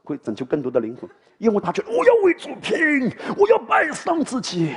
[0.02, 4.74] 会拯救更多的灵魂，因为他觉得我要为主拼，我要摆上自己。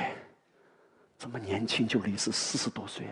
[1.17, 3.07] 这么年轻就离世，四十多岁，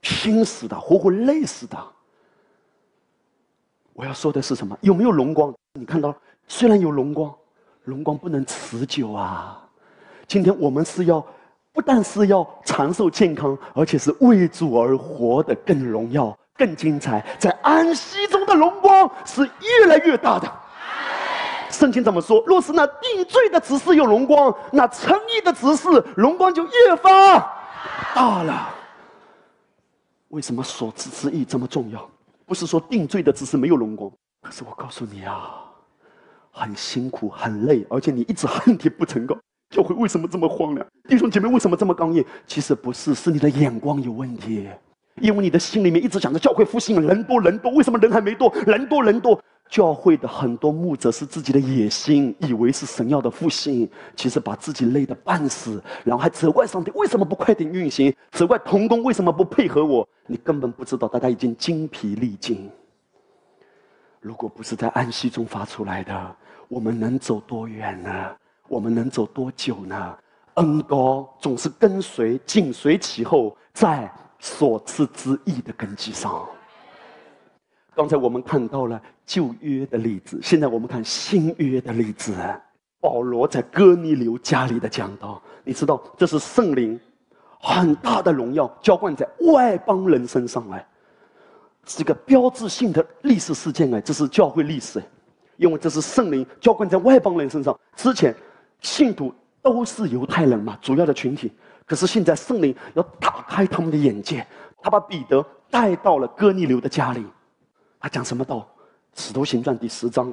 [0.00, 1.92] 拼死的，活活累死的。
[3.96, 4.76] 我要说的是什么？
[4.82, 5.52] 有没有荣光？
[5.72, 6.14] 你看到，
[6.46, 7.34] 虽然有荣光，
[7.82, 9.58] 荣光不能持久啊。
[10.28, 11.24] 今天我们是要，
[11.72, 17.24] 不但是要长寿健康，而且是为主而活的更荣耀、更精彩。
[17.38, 20.52] 在安息中的荣光是越来越大的。
[21.70, 22.44] 圣经怎么说？
[22.46, 27.38] 若是那定罪的执事有荣光，那称义的执事荣光就越发
[28.14, 28.68] 大了。
[30.28, 32.06] 为什么所知之义这么重要？
[32.46, 34.08] 不是说定罪的只是没有荣光，
[34.40, 35.64] 可是我告诉你啊，
[36.52, 39.36] 很辛苦很累，而且你一直恨铁不成钢。
[39.70, 40.86] 教会为什么这么荒凉？
[41.08, 42.24] 弟兄姐妹为什么这么刚硬？
[42.46, 44.68] 其实不是，是你的眼光有问题，
[45.20, 48.48] 因为你的心里面一直想着教会复兴，人多人多，为什么人还没多？
[48.64, 49.42] 人多人多。
[49.68, 60.08] 教会的很多牧者是自己的野心，以为是神要的复兴，其实把自己累得半死，然后还责怪上帝为什么不快点运行，责怪童工为什么不配合我。
[60.26, 62.70] 你根本不知道，大家已经精疲力尽。
[64.20, 66.36] 如果不是在安息中发出来的，
[66.68, 68.10] 我们能走多远呢？
[68.68, 70.18] 我们能走多久呢？
[70.54, 76.44] 恩高总是跟随、紧随其后，在所赐之意的根基上。
[77.94, 82.32] 刚才我们看到了旧约的例子，现在我们看新约的例子。
[82.98, 86.98] 保罗在哥尼流家里的讲道，你知道这是圣灵
[87.60, 90.84] 很大的荣耀浇灌在外邦人身上哎，
[91.84, 95.00] 是一个标志性的历史事件哎，这是教会历史，
[95.56, 97.78] 因为这是圣灵浇灌在外邦人身上。
[97.94, 98.34] 之前
[98.80, 101.52] 信徒都是犹太人嘛，主要的群体，
[101.86, 104.44] 可是现在圣灵要打开他们的眼界，
[104.82, 107.24] 他把彼得带到了哥尼流的家里。
[108.00, 108.56] 他讲什么道？
[109.16, 110.32] 《使徒行传》第十章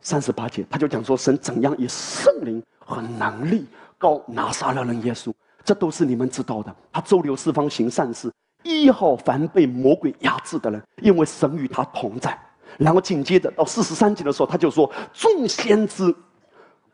[0.00, 3.64] 三十八节，他就讲说神怎样以圣灵和能力
[3.96, 5.32] 告拿撒勒人耶稣，
[5.64, 6.74] 这都是你们知道的。
[6.92, 8.30] 他周流四方行善事，
[8.64, 12.36] 一号凡被魔鬼压制的人，因为神与他同在。
[12.76, 16.14] 然后紧接着到四十三节的时候，他就说众先知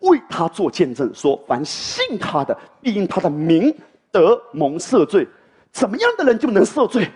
[0.01, 3.75] 为他做见证，说凡信他的，必因他的名
[4.13, 5.27] 得蒙赦罪。
[5.73, 7.11] 怎么样的人就能赦罪？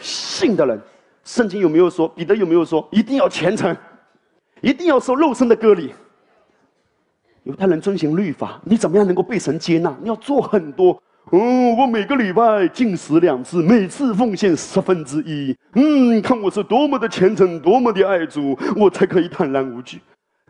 [0.00, 0.80] 信的人。
[1.26, 2.08] 圣经有没有说？
[2.08, 3.76] 彼得有没有说一定要虔诚，
[4.60, 5.92] 一定要受肉身的割礼？
[7.42, 9.94] 犹太人遵循律法，你怎么样能够被神接纳？
[10.00, 10.90] 你要做很多
[11.30, 11.38] 哦，
[11.76, 15.56] 我每个礼拜进食两次，每次奉献十分之一。
[15.74, 20.00] 嗯，看我是多么的虔诚，多么的爱主，我才可以坦然无惧。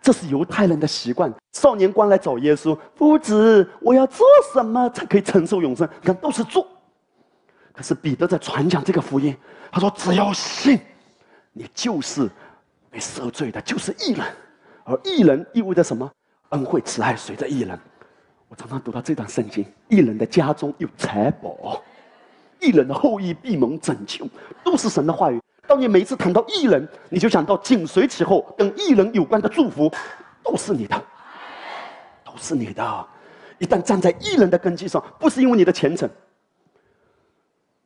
[0.03, 1.33] 这是犹太人的习惯。
[1.55, 5.89] 少年官来找耶稣，夫子，我要做什么才可以承受永生？
[6.03, 6.67] 你看，都是做。
[7.77, 9.37] 可是彼得在传讲这个福音，
[9.71, 10.81] 他说：“只要信，
[11.53, 12.27] 你就是
[12.91, 14.27] 被赦罪的，就是义人。
[14.85, 16.11] 而义人意味着什么？
[16.51, 17.79] 恩惠慈爱随着义人。”
[18.49, 21.83] 我常常读到这段圣经：一人的家中有财宝，
[22.61, 24.27] 一人的后裔必蒙拯救，
[24.65, 25.39] 都是神的话语。
[25.67, 29.93] 当你每次谈到艺人，你就想到紧随其后跟艺人有关的祝福，
[30.43, 31.05] 都是你的，
[32.25, 33.07] 都是你的。
[33.59, 36.09] 一旦站在艺人的根基上，不是因为你的虔诚，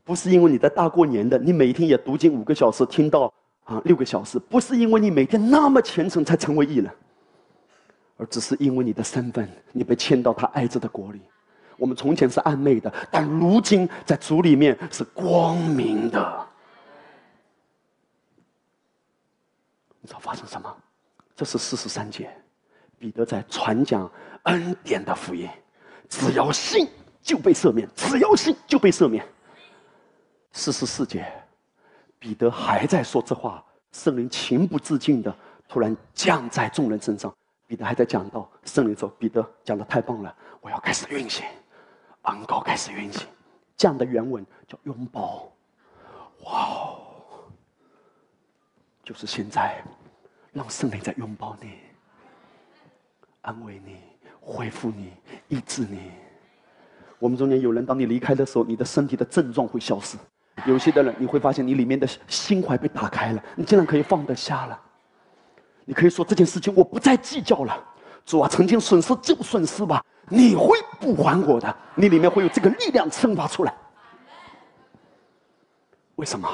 [0.04, 3.32] 不是因为你在大过年的，你每天也读经五个小时，听到
[3.64, 6.90] 啊六个小时，不是因为你每天那么虔诚才成为艺人。
[8.16, 11.20] 而只是因为你的身份，你被迁到他爱着的国里。
[11.78, 16.46] 我们从前是暗昧的，但如今在主里面是光明的。
[20.02, 20.76] 你知道发生什么？
[21.34, 22.30] 这是四十三节，
[22.98, 24.10] 彼得在传讲
[24.42, 25.48] 恩典的福音。
[26.06, 26.86] 只要信
[27.22, 29.24] 就被赦免，只要信就被赦免。
[30.52, 31.26] 四十四节，
[32.18, 35.34] 彼得还在说这话，圣灵情不自禁的
[35.68, 37.34] 突然降在众人身上。
[37.66, 41.46] 彼得还在讲到圣灵说：“彼得讲的太棒了，我要开始运行，
[42.22, 43.26] 恩高开始运行。”
[43.76, 45.50] 这样的原文叫拥抱。
[46.44, 46.98] 哇哦！
[49.04, 49.84] 就是现在，
[50.52, 51.78] 让圣灵在拥抱你，
[53.42, 53.98] 安慰你，
[54.40, 55.12] 恢复你，
[55.48, 56.10] 医治你。
[57.20, 60.16] 我们中间有人，当你离开的时候，你的身体的症状会消失；
[60.66, 64.80] 有些的人，你会发现你里面的心怀被打开了，你竟然可以放得下了。
[65.84, 67.84] 你可以说这件事情我不再计较了，
[68.24, 73.74] 主啊，曾经损失就损失吧，你会不还我的，你里面会有这个力量生发出来。
[76.16, 76.48] 为什么？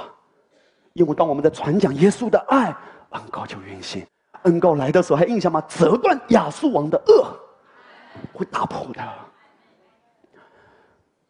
[0.95, 2.75] 因为当我们在传讲耶稣的爱，
[3.11, 4.07] 恩高就运行，
[4.43, 5.61] 恩高来的时候还印象吗？
[5.69, 7.39] 折断亚述王的恶，
[8.33, 9.03] 会打破的。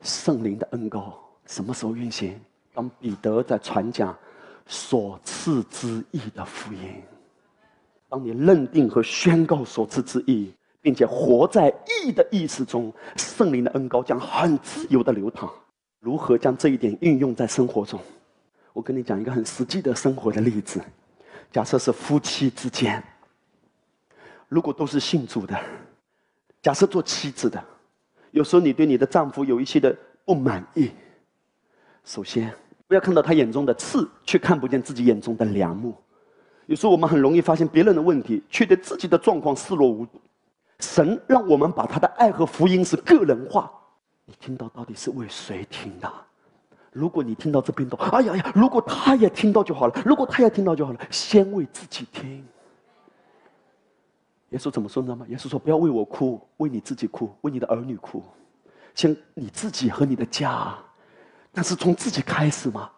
[0.02, 2.40] 圣灵的恩高什么时候运行？
[2.76, 4.14] 当彼得在传讲
[4.66, 7.02] 所赐之意的福音。
[8.06, 15.50] 当你认定和宣告所赐之意，并且活在义的意识中，圣灵的恩高将很自由的流淌。
[16.00, 17.98] 如何将这一点运用在生活中？
[18.74, 20.78] 我跟你讲一个很实际的生活的例子：
[21.50, 23.02] 假设是夫妻之间，
[24.48, 25.58] 如果都是信主的，
[26.60, 27.64] 假设做妻子的，
[28.32, 30.90] 有时候你对你的丈夫有一些的不满意，
[32.04, 32.52] 首先
[32.88, 35.94] 不要看到他眼中的刺，却看不见自己眼中的良木。
[36.66, 40.20] 有时候我们很容易发现别人的问题，却对自己的状况视若无睹。
[40.80, 43.70] 神让我们把他的爱和福音是个人化。
[44.24, 46.12] 你听到到底是为谁听的？
[46.92, 48.52] 如果你听到这边都，哎呀呀！
[48.54, 51.00] 如果他也听到就好了，如果他也听到就好了。
[51.10, 52.44] 先为自己听。
[54.50, 55.14] 耶稣怎么说呢？
[55.14, 55.26] 吗？
[55.28, 58.22] 耶稣说：“不要为我哭，为你自己哭，为你的儿女哭，
[58.94, 60.76] 先你自己和你的家。
[61.56, 62.88] 但是从自己开始嘛。”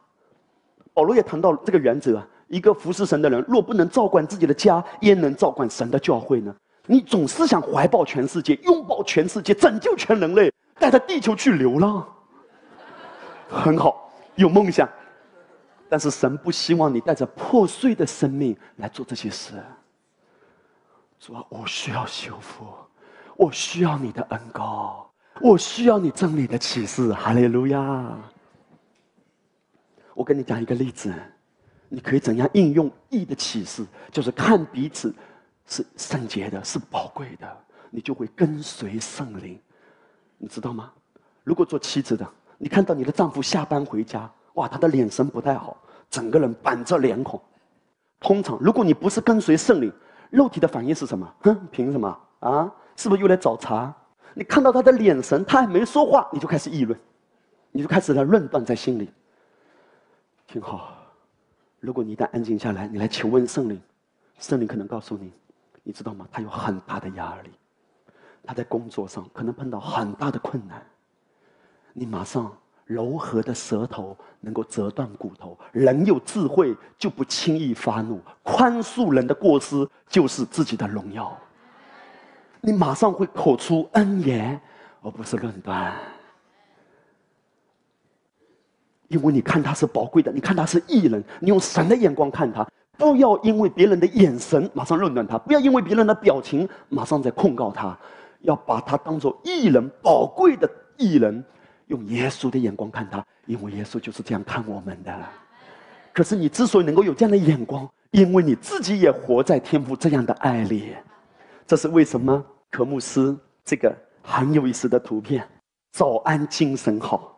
[0.92, 2.22] 保罗也谈到这个原则。
[2.48, 6.54] 一个服侍神的人，若不能照管自己的家，焉能照管神的教会呢？
[6.86, 12.08] 你总是想怀抱全世界，拥抱全世界，拯救全人类，带着地球去流浪，
[13.50, 14.88] 很好，有梦想。
[15.90, 19.52] 但是神不希望你带着破碎的生命来做这些事。
[21.20, 22.64] 主啊，我需要修复，
[23.36, 25.06] 我需要你的恩膏，
[25.42, 27.12] 我需要你真理的启示。
[27.12, 28.16] 哈利路亚！
[30.18, 31.14] 我跟你讲一个例子。
[31.88, 33.86] 你可以怎样应用义的启示？
[34.10, 35.14] 就是看彼此
[35.64, 37.48] 是圣洁的，是宝贵的，
[37.88, 39.58] 你就会跟随圣灵，
[40.36, 40.92] 你知道吗？
[41.44, 42.28] 如果做妻子的，
[42.58, 47.40] 你看到你的丈夫下班回家，哇，他的脸神不太好，整个人板着脸孔。
[48.20, 49.90] 通常，如果你不是跟随圣灵，
[50.30, 51.32] 肉体的反应是什么？
[51.42, 52.70] 哼，凭什么啊？
[52.96, 53.94] 是不是又来找茬？
[54.34, 56.98] 你看到他的脸神，他还没说话，你就开始议论，
[57.70, 59.08] 你就开始来论断在心里。
[60.48, 60.96] 挺好。
[61.78, 63.80] 如果你一旦安静下来，你来求问圣灵，
[64.38, 65.30] 圣灵可能告诉你，
[65.84, 66.26] 你知道吗？
[66.32, 67.50] 他有很大的压力，
[68.42, 70.84] 他在工作上可能碰到很大的困难。
[71.92, 72.50] 你马上
[72.84, 81.38] 柔和的舌头能够折断骨头，人有智慧就不轻易发怒，宽恕人的过失就是自己的荣耀。
[82.60, 84.60] 你马上会口出恩言，
[85.02, 85.94] 而不是论断。
[89.08, 97.98] 因为你看他是宝贵的，你看他是艺人，你用神的眼光看他，不要因为别人的眼神马上论断他，不要因为别人的表情马上在控告他，
[98.42, 101.44] 要把他当做艺人，宝贵的艺人，
[101.86, 105.14] 用耶稣的眼光看他，因为耶稣就是这样看我们的。
[106.12, 110.94] 可是你之所以能够有这样的眼光，因为你自己也活在天父这样的爱里。
[111.66, 112.44] 这是为什么？
[112.70, 113.34] 科目斯
[113.64, 115.42] 这个很有意思的图片：
[115.90, 117.37] 早安精神好，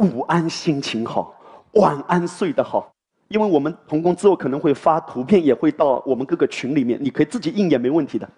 [0.00, 1.34] 午安心情好，
[1.74, 2.90] 晚安睡得好。
[3.28, 8.28] 因为我们同工之后可能会发图片，也会到我们各个群里面，你可以自己印也没问题的。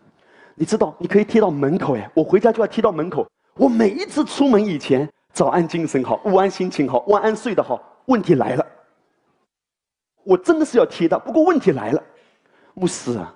[0.57, 3.27] 你知道，你可以贴到门口哎，我回家就要贴到门口。
[3.55, 7.81] 我每一次出门以前，早安精神好，午安心情好，晚安睡得好。
[8.07, 8.67] 问题来了，
[10.25, 11.17] 我真的是要贴的。
[11.21, 12.03] 不过问题来了，
[12.75, 13.33] 牧师啊，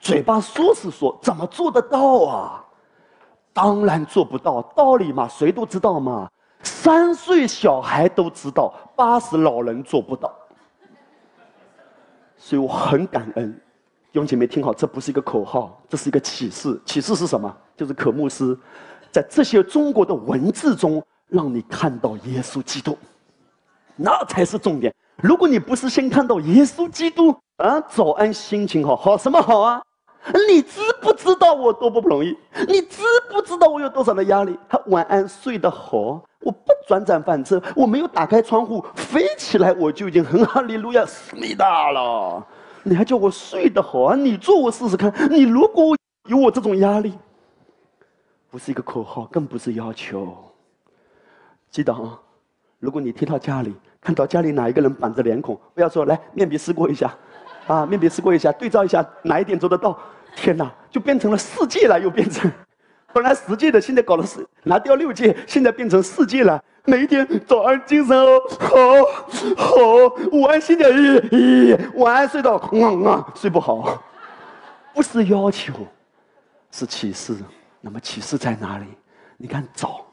[0.00, 2.64] 嘴巴说是说，怎么做得到啊？
[3.52, 6.28] 当然做不到，道理嘛，谁都知道嘛。
[6.66, 10.34] 三岁小孩都知道，八十老人做不到。
[12.36, 13.52] 所以我很感恩，
[14.12, 16.80] 弟兄姐妹听好，这不是一个口号，这是一个启示。
[16.84, 17.56] 启示是什么？
[17.76, 18.58] 就是可牧师，
[19.12, 22.98] 在这些中国的文字中，让你看到耶稣基督，
[23.94, 24.92] 那才是重点。
[25.16, 29.82] 如果你不是先看到耶稣基督啊，早安，心情好，好什么好啊？
[30.48, 32.36] 你知不知道我多不容易？
[32.66, 34.58] 你知不知道我有多少的压力？
[34.68, 42.44] 他晚安睡得好，我不转转反侧，我没有打开窗户飞起来，我就已经很哈利路亚思密达了。
[42.82, 44.16] 你还叫我睡得好啊？
[44.16, 45.12] 你做我试试看。
[45.30, 45.96] 你如果
[46.28, 47.12] 有我这种压力，
[48.50, 50.36] 不是一个口号，更不是要求。
[51.70, 52.18] 记得啊，
[52.78, 57.12] 如果你贴到家里，看到家里哪一个人板着脸孔，不要说来面壁思过一下，
[57.66, 59.98] 啊，面壁思过一下，对照一下哪一点做得到。
[60.36, 62.48] 天哪，就变成了四届了，又变成，
[63.12, 66.62] 本来十届的，现在搞了四，拿掉六届，现在变成四届了。
[66.84, 68.76] 每一天早安精神哦，好，
[69.56, 69.74] 好，
[70.30, 74.00] 午安心的咦咦，晚安睡到嗯嗯睡不好，
[74.92, 75.72] 不是要求，
[76.70, 77.34] 是启示。
[77.80, 78.84] 那么启示在哪里？
[79.38, 80.04] 你看早，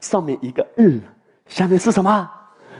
[0.00, 0.98] 上面一个日，
[1.46, 2.30] 下面是什么？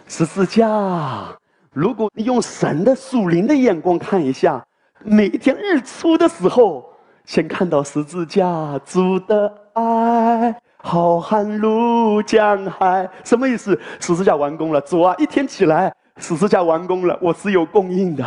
[0.09, 1.29] 十字架。
[1.73, 4.67] 如果你用神的属灵的眼光看一下。
[5.03, 6.85] 每一天日出的时候，
[7.25, 13.79] 先看到十字架，主的爱，浩瀚如江海，什么意思？
[13.99, 18.25] 十字架完工了，主啊，一天起来，十字架完工了，我是有供应的，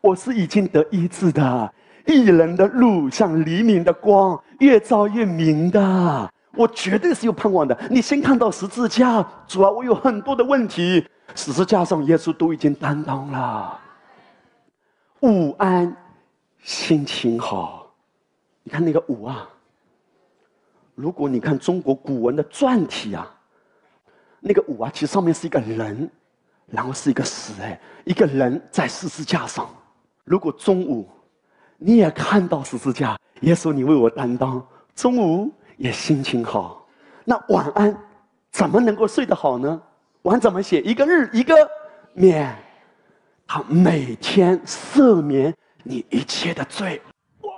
[0.00, 1.72] 我是已经得医治的，
[2.06, 7.76] 一人的路像黎明的光，越照越明的，我绝对是有盼望的。
[7.90, 13.79] 你先看到十字架，主啊，我有很多的问题，十字架上耶稣都已经担当了。
[15.20, 15.94] 午安，
[16.62, 17.92] 心情好。
[18.62, 19.46] 你看那个午啊，
[20.94, 23.30] 如果你看中国古文的篆体啊，
[24.40, 26.10] 那个午啊，其实上面是一个人，
[26.66, 29.68] 然后是一个死哎，一个人在十字架上。
[30.24, 31.06] 如果中午
[31.76, 36.86] 你也看到十字架，耶稣你为我担当，中午也心情好，
[37.26, 37.94] 那晚安
[38.52, 39.82] 怎么能够睡得好呢？
[40.22, 40.80] 晚怎么写？
[40.80, 41.54] 一个日一个
[42.14, 42.56] 免。
[43.52, 47.02] 他每天赦免你一切的罪，
[47.40, 47.50] 哇！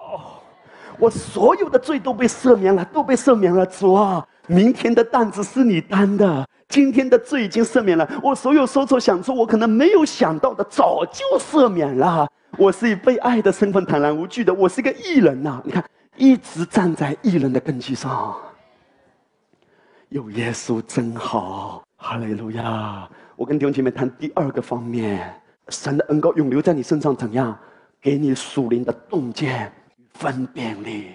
[0.99, 3.66] 我所有的罪都被赦免了，都被赦免了。
[3.66, 8.09] 主啊，明天的担子是你担的，今天的罪已经赦免了。
[8.22, 12.26] 我所有说错、想错，我可能没有想到的，早就赦免了。
[12.57, 15.61] 我是以被爱的身份坦然无惧的，我是一个艺人呐！
[15.62, 15.84] 你看，
[16.16, 18.34] 一直站在艺人的根基上，
[20.09, 23.07] 有耶稣真好，哈利路亚！
[23.36, 25.38] 我跟弟兄姐妹谈第二个方面。
[25.68, 27.56] 神的恩膏永留在你身上，怎样
[28.00, 31.12] 给你属灵的洞见与分辨力？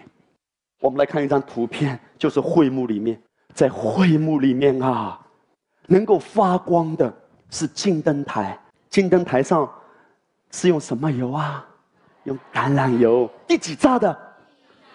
[0.80, 3.20] 我们来看一张图片，就是会幕里面，
[3.54, 5.20] 在会幕里面啊，
[5.88, 7.14] 能够发光的
[7.50, 8.58] 是金灯台。
[8.90, 9.70] 金灯台上
[10.52, 11.66] 是用什么油啊？
[12.24, 13.30] 用橄榄油。
[13.48, 14.18] 第几扎的？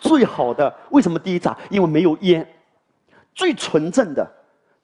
[0.00, 0.74] 最好的。
[0.90, 1.57] 为什么第一扎？
[1.70, 2.46] 因为没有烟，
[3.34, 4.28] 最纯正的。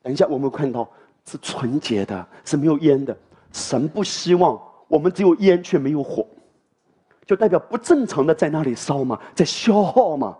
[0.03, 0.89] 等一下我们看到
[1.25, 3.16] 是纯洁的，是没有烟的。
[3.53, 6.27] 神不希望我们只有烟却没有火，
[7.27, 10.37] 就代表不正常的在那里烧嘛，在消耗嘛。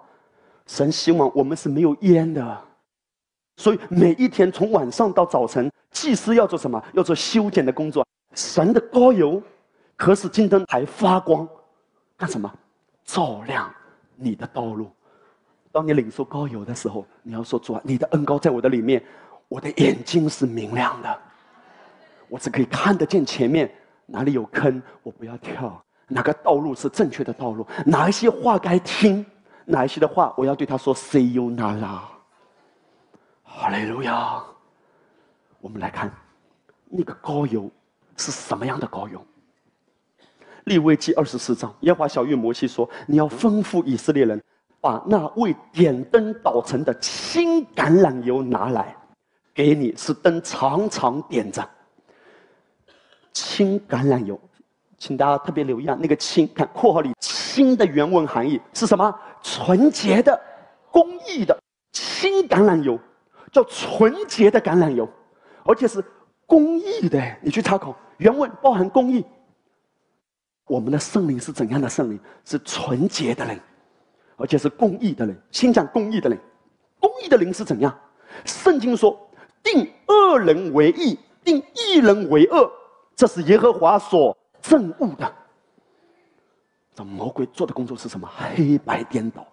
[0.67, 2.61] 神希望我们是没有烟的，
[3.57, 6.83] 所以每一天从晚上到早晨，祭司要做什么？
[6.93, 8.07] 要做修剪的工作。
[8.35, 9.43] 神的膏油
[9.97, 11.49] 可使金灯台发光，
[12.19, 12.53] 干什么？
[13.05, 13.75] 照亮
[14.15, 14.91] 你的道路。
[15.73, 19.03] 当你领受膏油的时候，你要说主啊，你的恩膏在我的里面，
[19.49, 21.23] 我的眼睛是明亮的。
[22.29, 23.71] 我只可以看得见前面
[24.07, 25.83] 哪里有坑，我不要跳。
[26.07, 27.67] 哪个道路是正确的道路？
[27.85, 29.25] 哪一些话该听？
[29.65, 32.01] 哪一些的话我要对他说？See you now。
[33.43, 34.43] 哈利路亚。
[35.61, 36.11] 我们来看
[36.89, 37.71] 那个高油
[38.17, 39.23] 是什么样的高油？
[40.65, 44.43] 利未记二十四章，耶和华小玉摩西说：“你要吩咐以色列人，
[44.81, 48.95] 把那为点灯捣成的青橄榄油拿来。”
[49.55, 51.69] 给你是灯常常点着。
[53.39, 54.39] 清橄榄油，
[54.99, 59.15] 请大家特别留意啊，那个清，看括号里清的原文含义是什么？
[59.41, 60.39] 纯洁的、
[60.91, 61.57] 公益的
[61.93, 62.99] 清橄榄油，
[63.53, 65.09] 叫纯洁的橄榄油，
[65.65, 66.05] 而且是
[66.47, 67.23] 公益的。
[67.41, 69.25] 你去查考原文，包含公益。
[70.67, 72.19] 我们的圣灵是怎样的圣灵？
[72.45, 73.59] 是纯洁的灵，
[74.37, 75.37] 而且是公益的灵。
[75.53, 76.37] 先讲公益的灵，
[76.99, 77.97] 公益的灵是怎样？
[78.45, 79.17] 圣经说，
[79.63, 82.71] 定恶人为义，定义人为恶，
[83.19, 85.35] 这是耶和华所憎恶的。
[86.95, 88.31] 这魔鬼做的工作是什么？
[88.39, 89.45] 黑白颠倒，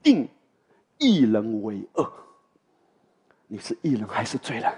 [0.00, 0.28] 定
[0.98, 2.08] 一人为恶。
[3.48, 4.72] 你是义人还是罪人？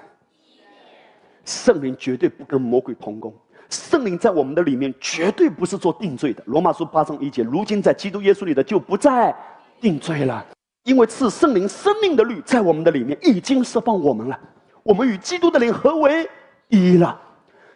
[1.45, 3.31] 圣灵绝对不跟魔鬼同工。
[3.68, 6.43] 圣灵在我们的里面绝对不是做定罪的。
[6.47, 9.37] 罗马书八章一节，如今在基督耶稣里的就不再
[9.83, 10.47] 定罪了，
[10.85, 14.41] 因为赐圣灵生命的律在我们的里面已经释放我们了。
[14.83, 16.27] 我们与基督的灵合为
[16.68, 17.20] 一了。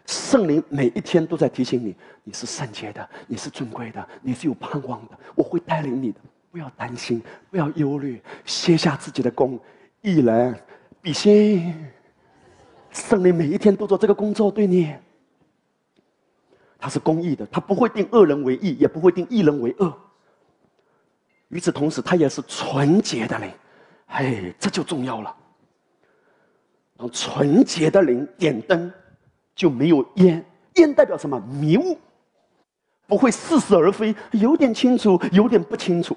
[0.08, 1.94] 圣灵每一天都在提醒你：
[2.24, 5.18] 你是圣洁的，你是尊贵的，你是有盼望的。
[5.34, 9.60] 我会带领你的，不要担心，不要忧虑，卸下自己的功，
[10.00, 10.58] 一人
[11.02, 11.74] 比心。
[12.90, 14.94] 圣灵每一天都做这个工作，对你。
[16.78, 19.94] 他是公义的，他不会定恶人为义，也不会定义人为恶。
[21.48, 23.50] 与此同时，他也是纯洁的灵，
[24.06, 25.36] 哎，这就重要了。
[26.96, 28.90] 让纯洁的灵点灯，
[29.58, 30.42] 就没有烟，
[30.76, 31.36] 烟代表什么？
[31.40, 31.98] 迷雾，
[33.08, 36.16] 不会似是而非，有点清楚，有点不清楚。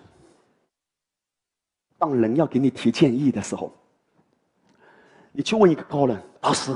[1.97, 3.73] 当人要给你提建议的时候，
[5.31, 6.71] 你去问一个高人，大师，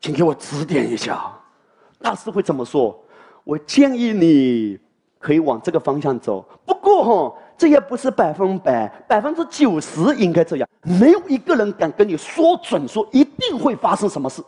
[0.00, 1.32] 请给我指点一下。
[2.00, 3.00] 大师会怎么说？
[3.44, 4.76] 我建议你
[5.20, 10.68] 可以往这个方向走，不过哈，这也不是百分百，百分之九十应该这样。
[10.82, 14.42] 没有一个人敢跟你说准说一定会发生什么事，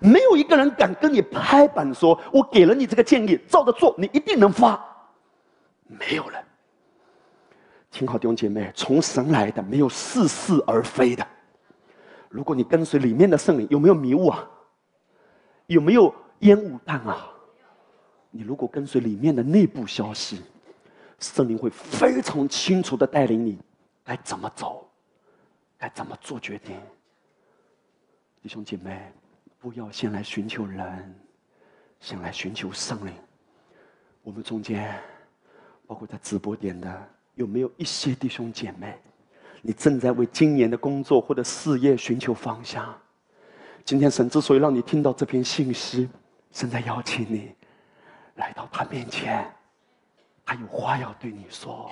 [0.00, 4.78] 没有一个人敢跟你拍板说，我给了你这个建议，照着做，你一定能发。
[5.86, 6.42] 没有人。
[7.90, 11.26] 听好，弟兄姐妹，从神来的没有似是而非的。
[12.28, 14.46] 如果你跟随里面的圣灵，有没有迷雾啊？
[15.66, 17.28] 有没有烟雾弹啊？
[18.30, 20.42] 你如果跟随里面的内部消息，
[21.18, 23.58] 圣灵会非常清楚的带领你
[24.04, 24.86] 该怎么走，
[25.78, 26.76] 该怎么做决定。
[28.42, 29.10] 弟兄姐妹，
[29.66, 31.12] 不要先来寻求人，
[31.98, 33.12] 先来寻求圣灵。
[34.22, 34.96] 我们中间，
[35.88, 38.96] 包括在直播点的，有没有一些弟兄姐妹，
[39.62, 42.96] 你正在为今年的工作或者事业寻求方向？
[43.84, 46.08] 今天神之所以让你听到这篇信息，
[46.52, 47.52] 正在邀请你。
[48.36, 49.52] 来到他面前，
[50.44, 51.90] 他有话要对你说，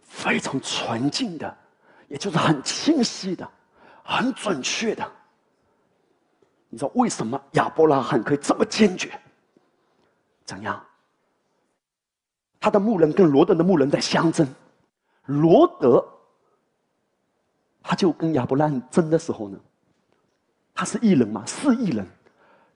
[0.00, 1.58] 非常纯净的，
[2.08, 3.46] 也就是很清晰的，
[4.06, 5.12] 很准确的。
[6.68, 9.18] 你知道为什么亚伯拉罕可以这么坚决？
[10.44, 10.82] 怎样？
[12.60, 14.46] 他的牧人跟罗德的牧人在相争，
[15.26, 16.04] 罗德
[17.82, 19.58] 他就跟亚伯拉罕争的时候呢，
[20.74, 22.06] 他是异人嘛，是异人。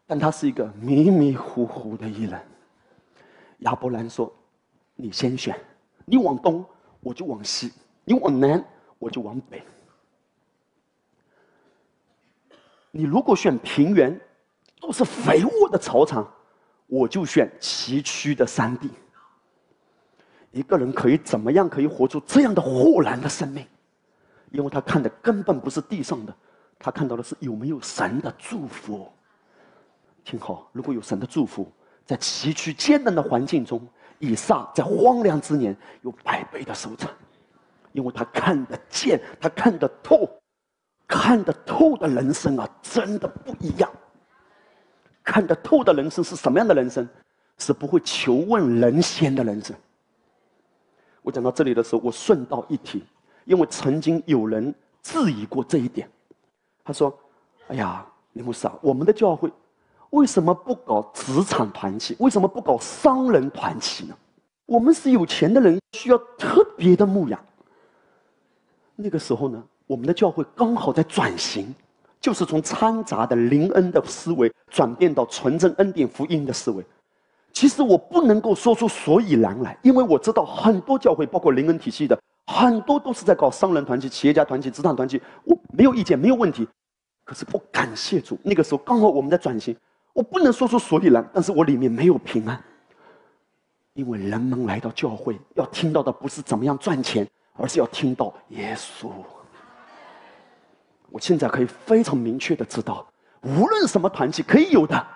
[0.07, 2.45] 但他是一个迷迷糊糊的艺人。
[3.59, 4.33] 亚伯兰说
[4.97, 5.57] ：“你先选，
[6.05, 6.67] 你往东，
[6.99, 7.69] 我就往西；
[8.05, 8.65] 你往南，
[8.99, 9.63] 我就往北。
[12.91, 14.21] 你如果选平原，
[14.81, 16.29] 都是肥沃的草场，
[16.87, 18.91] 我就选崎岖的山地。
[20.51, 23.65] 一个人可以怎么样可以活出这样的豁然的生命？
[24.51, 26.35] 因为他看的根本不是地上的，
[26.79, 29.09] 他看到的是有没有神的祝福。”
[30.25, 31.71] 听好，如果有神的祝福，
[32.05, 33.87] 在崎岖艰难的环境中，
[34.19, 37.09] 以撒在荒凉之年有百倍的收成，
[37.93, 40.29] 因为他看得见，他看得透，
[41.11, 43.91] 看得透的人生啊，真的不一样。
[45.25, 47.07] 看得透的人生是什么样的人生？
[47.59, 49.75] 是不会求问人先的人生。
[51.21, 53.05] 我讲到这里的时候，我顺道一提，
[53.45, 56.09] 因为曾经有人质疑过这一点，
[56.85, 57.13] 他说
[57.67, 59.53] ：“哎呀，林牧师啊，我们的教会。”
[60.11, 62.17] 为什么不搞职场团契？
[62.19, 64.17] 为什么不搞商人团契呢？
[64.65, 67.39] 我们是有钱的人，需要特别的牧养。
[68.97, 71.75] 那个时候呢，我们的教会刚好在转型，
[72.21, 76.85] 就是从掺杂的灵恩的思维转变到纯正恩典福音的思维。
[77.53, 82.17] 其实我不能够说出所以然来，因为我知道很多教会，包括灵恩体系的，
[82.47, 85.21] 很多都是在搞商人团契、企业家团契、职场团契。
[85.43, 86.69] 我没有意见，没有问题。
[87.25, 89.77] 可是我感谢主，那个时候刚好我们在转型。
[90.13, 92.63] 我不能说出所以然，但是我里面没有平安，
[93.95, 99.09] 因为人们来到教会要听到的不是怎么样赚钱，而是要听到耶稣。
[101.11, 103.07] 我现在可以非常明确的知道，
[103.43, 105.07] 无论什么团体可以有的，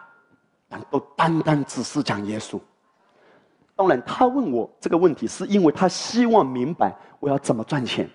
[0.68, 2.60] 但都单单只是讲耶稣。
[3.76, 8.08] 当然，他问我这个问题，是因为他希望明白我要怎么赚钱，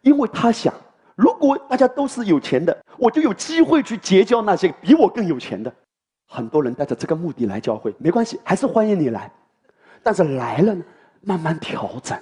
[0.00, 0.74] 因为他想，
[1.14, 5.72] 如果大家都是有钱的，我就有机会去结交那些比我更有钱的。
[6.28, 9.30] 很多人带着这个目的来教会，没关系，还是欢迎你来。
[10.02, 10.84] 但是来了呢，
[11.20, 12.18] 慢慢调整。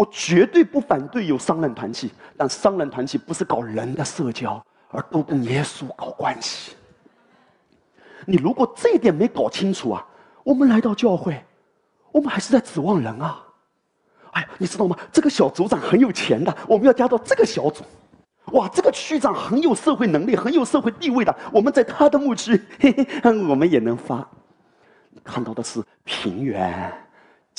[0.00, 6.72] 我绝对不反对有商人团体，但商人团体不是搞人的社交，而都跟耶稣搞关系。
[8.24, 10.06] 你如果这一点没搞清楚啊，
[10.42, 11.44] 我们来到教会，
[12.12, 13.44] 我们还是在指望人啊。
[14.30, 14.96] 哎，你知道吗？
[15.12, 17.84] 这个小组长很有钱的，我们要加到这个小组。
[18.52, 23.06] 哇，这个区长很有社会能力，很有社会地位的，我们在他的牧区，嘿嘿，
[23.46, 24.26] 我们也能发。
[25.22, 26.90] 看到的是平原。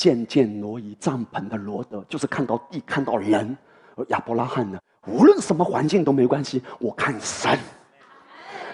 [0.02, 3.54] 渐渐挪移帐篷的罗德，就是看到地，看到人；
[3.94, 4.76] 而亚伯拉罕呢，
[5.06, 7.56] 无论什么环境都没关系，我看神。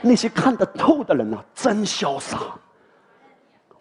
[0.00, 2.38] 那些看得透的人呢，真潇洒。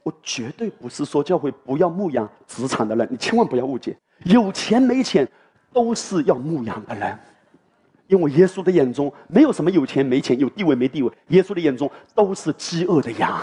[0.03, 5.25] 我绝对不是说教会不要牧养职场的人，你千万不要误解，有钱没钱
[5.71, 7.17] 都是要牧养的人，
[8.07, 13.39] 因为耶稣的眼中没有什么有钱没钱，有地位没地位，耶稣的眼中都是饥饿的羊。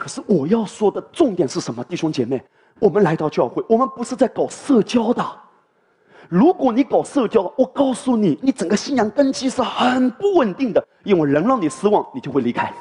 [0.00, 2.42] 可是我要说的重点是什么，弟兄姐妹？
[2.78, 5.22] 我们来到教会，我们不是在搞社交的。
[6.26, 10.82] 如果你搞社交，我告诉你，你整个信仰根基是很不稳定的。
[11.04, 12.72] 因为人让你失望，你就会离开，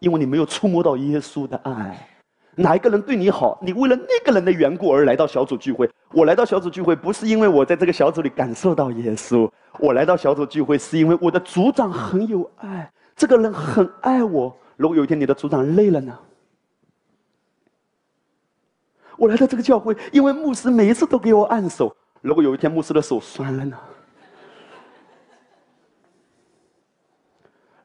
[0.00, 2.06] 因为你没有触摸到耶稣的爱。
[2.54, 5.88] 哪一个人对你好，你为了那个人的缘故而来到小组聚会。
[6.12, 14.54] 我来到小组聚会，不是因为我在这个小组里感受到耶稣，我来到小组聚会是因为我的组长很有爱，这个人很爱我。
[14.76, 16.18] 如果有一天你的组长累了呢？
[19.22, 21.96] 我来到这个教会，因为牧师每一次都给我按手。
[22.22, 23.78] 如果有一天牧师的手酸了呢？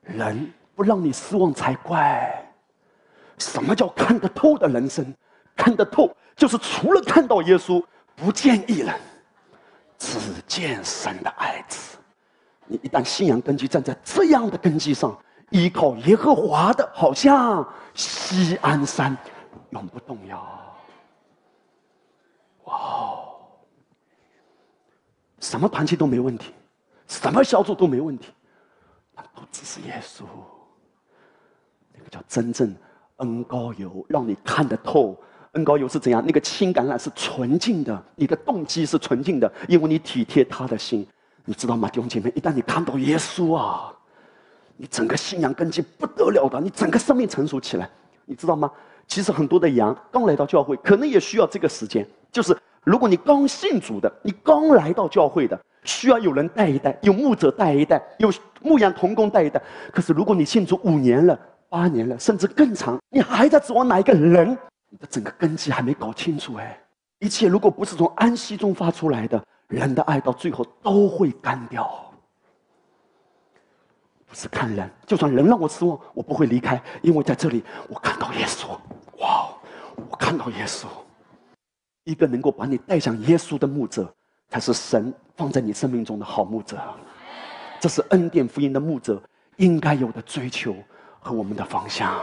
[0.02, 2.44] 人不让你失望才怪。
[3.38, 5.14] 什么叫看得透的人生？
[5.56, 7.86] 看得透就是除了看到耶稣，
[8.16, 8.96] 不见一人，
[10.00, 10.18] 只
[10.48, 12.00] 见神的爱子。
[12.66, 15.16] 你一旦信仰根基站在这样的根基上，
[15.52, 17.64] 依靠耶和华的，好像
[17.94, 19.16] 西安山，
[19.70, 20.67] 永不动摇。
[22.68, 23.36] 哇哦！
[25.40, 26.54] 什么团契都没问题，
[27.08, 28.28] 什么小组都没问题，
[29.16, 30.24] 那都只是耶稣。
[31.94, 32.76] 那个叫真正
[33.18, 35.18] 恩高油，让你看得透。
[35.54, 36.24] 恩高油是怎样？
[36.26, 41.08] 那个情感染是纯净的，你的动机是纯净的，因为你体贴他的心。
[41.46, 42.30] 你知道吗，弟兄姐妹？
[42.36, 43.92] 一旦你看到耶稣啊，
[44.76, 47.90] 你整个信仰根基不得了的，你整个生命成熟起来。
[48.26, 48.70] 你知道吗？
[49.08, 52.06] 其实很多的羊刚来到教会，可能也需要这个时间。
[52.38, 58.32] 就是如果你刚信主的，你刚来到教会的，需要有人带一带，有牧者带一带，有
[58.62, 59.60] 牧羊童工带一带。
[59.92, 64.56] 可是如果你信主五年了、八年了，甚至更长，你还在指望哪一个人？
[64.90, 66.80] 你的整个根基还没搞清楚哎！
[67.18, 71.90] 一切如果不是从安息中发出来的，人的爱到最后都会干掉。
[74.28, 78.68] 不是看人，就算人让我失望，我不会离开，因为在这里我看到耶稣。
[79.22, 79.50] 哇，
[80.12, 80.86] 我看到耶稣。
[82.08, 84.10] 一个能够把你带向耶稣的牧者，
[84.48, 86.78] 才是神放在你生命中的好牧者。
[87.82, 89.22] 这是恩典福音的牧者
[89.58, 90.74] 应该有的追求
[91.20, 92.18] 和我们的方向。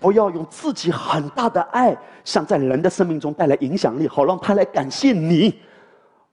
[0.00, 1.94] 不要用自己很大的爱，
[2.24, 5.60] 想在人的生命中带来影响力，好让他来感谢你，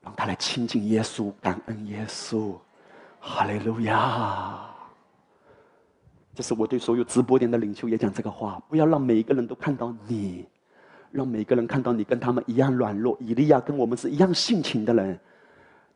[0.00, 2.54] 让他来亲近耶稣，感恩耶稣。
[3.20, 4.58] 哈利路亚！
[6.34, 10.48] 这是我对所有直播间的领袖也讲这个话：不要让每一个人都看到你。
[11.10, 15.18] 让每个人看到你跟他们一样软弱，以利亚跟我们是一样性情的人，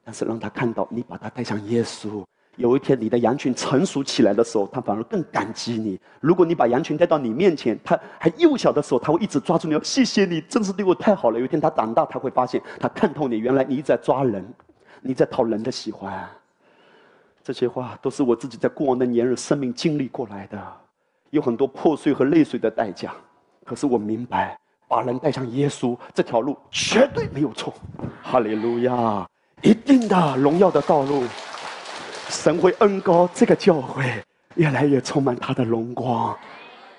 [0.02, 2.24] 但是让他看到你把他带向耶稣。
[2.56, 5.98] 有一天你的羊群成熟起来的时候，他反而更感激你。
[6.20, 11.38] 如果你把羊群带到你面前，他还幼小的时候，他会一直抓住你，谢谢你，真是对我太好了。
[11.38, 14.44] 有一天他长大，他会发现他看透你，原来你一直在抓人，
[15.00, 16.28] 你在讨人的喜欢。
[17.42, 20.60] 这些话都是我自己在过往的年日生命经历过来的，
[21.30, 23.12] 有很多破碎和泪水的代价。
[23.64, 24.56] 可是我明白。
[24.94, 27.74] 把人带上耶稣这条路绝对没有错，
[28.22, 29.26] 哈利路亚！
[29.60, 31.24] 一定的荣耀的道路，
[32.28, 34.04] 神会恩高这个教会
[34.54, 36.38] 越来越充满他的荣光，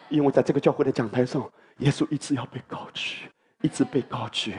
[0.09, 1.41] 因为在这个教会的讲台上，
[1.77, 3.29] 耶稣一直要被高举，
[3.61, 4.53] 一直被高举。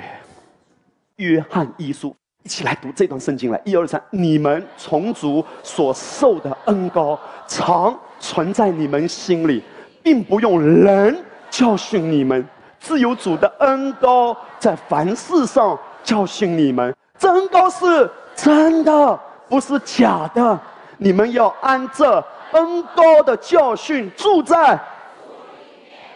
[1.17, 9.63] 约翰一书，一起来读这段圣经来，一二三，你们从主所受的恩高常存在你们心里，
[10.03, 12.43] 并不用人教训你们。
[12.79, 20.59] 自由主的恩高在凡事上教训你们，这恩高是真的，不是假的。
[20.99, 24.81] 你们要按这恩高的教训住在。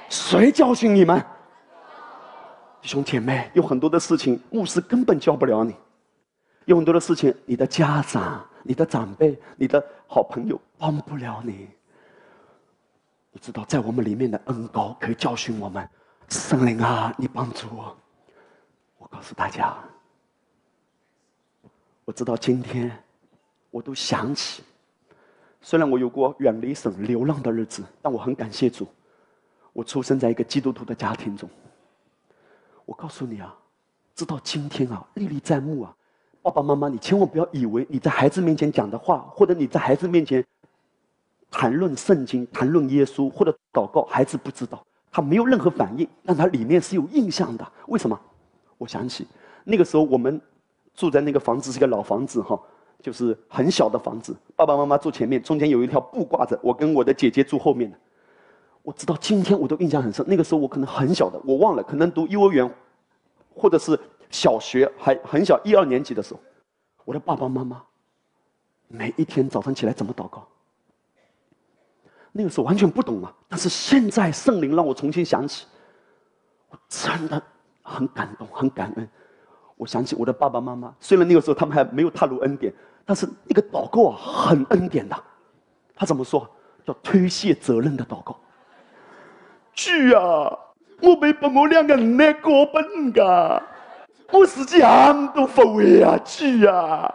[0.09, 1.19] 谁教训你们？
[2.81, 5.73] 弟兄姐妹，有很多的事情，牧师根本教不了你；
[6.65, 11.69] 有很多的事情，你的家长、你的长辈、你的好朋友帮不了你。
[13.33, 15.87] 你知道，在我们里面的恩高可以教训我们。
[16.31, 17.97] 圣灵啊，你帮助我！
[18.99, 19.77] 我告诉大家，
[22.05, 22.97] 我知道今天，
[23.71, 24.63] 我都想起，
[25.61, 28.87] 虽然我有过远离神、流浪的日子，但我很感谢主。
[29.73, 31.51] 我出生在一个基督徒的家庭中。
[32.85, 33.53] 我告诉你啊，
[34.15, 35.97] 直到今天啊，历历在目啊。
[36.43, 40.45] 爸爸妈妈，你千万不要以为你在孩子面前讲的话，或者你在孩子面前
[41.51, 47.73] 谈论圣经、谈论耶稣或者祷告，孩子不知道，他没有任何反应，但他里面是有印象的。
[47.89, 48.19] 为什么？
[48.79, 49.27] 我想起
[49.65, 50.41] 那个时候，我们
[50.95, 52.59] 住在那个房子是个老房子哈，
[53.03, 54.35] 就是很小的房子。
[54.57, 57.97] 爸爸妈妈住前面，中间有一条布挂着，我跟我的姐姐住后面的。
[58.83, 60.25] 我知道今天我都印象很深。
[60.27, 62.75] 那个时候我可能很小的，我忘了，可能读幼儿园，
[63.55, 63.99] 或者是
[64.31, 66.41] 小学，还很小一二年级的时候，
[67.05, 67.83] 我的爸爸妈妈
[68.89, 70.47] 每一天早上起来怎么祷告？
[72.33, 73.33] 那个时候完全不懂啊。
[73.49, 75.67] 但是现在圣灵让我重新想起，
[76.69, 77.43] 我真的
[77.83, 79.09] 很感动，很感恩。
[79.77, 82.73] 我想起我的爸爸妈妈，虽然那个时候他们还没有踏入恩典，
[83.05, 85.17] 但是那个祷告啊很恩典的。
[85.95, 86.49] 他怎么说？
[86.83, 88.35] 叫推卸责任的祷告。
[89.75, 90.59] 主啊，
[91.03, 93.63] 我被父母两个人来过本噶，
[94.33, 96.19] 我自己很多后悔啊！
[96.25, 97.15] 主啊，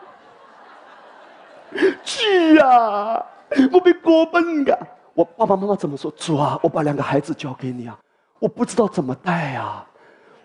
[2.03, 3.25] 主啊，
[3.71, 4.77] 我被过本噶。
[5.15, 6.11] 我爸爸妈妈怎么说？
[6.11, 7.97] 主啊，我把两个孩子交给你啊，
[8.37, 9.83] 我不知道怎么带呀，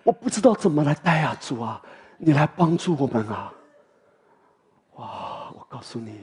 [0.04, 1.82] 我不知道怎么来带呀，主啊，
[2.16, 3.52] 你来帮助我们啊！
[4.94, 6.20] 哇，我告诉你，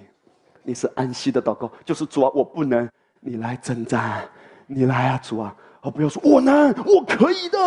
[0.64, 2.90] 你是安息的祷告，就是主啊，我不能，
[3.20, 4.28] 你来征战，
[4.66, 5.54] 你来啊，主啊！
[5.94, 7.60] 不要说，我能，我可以的。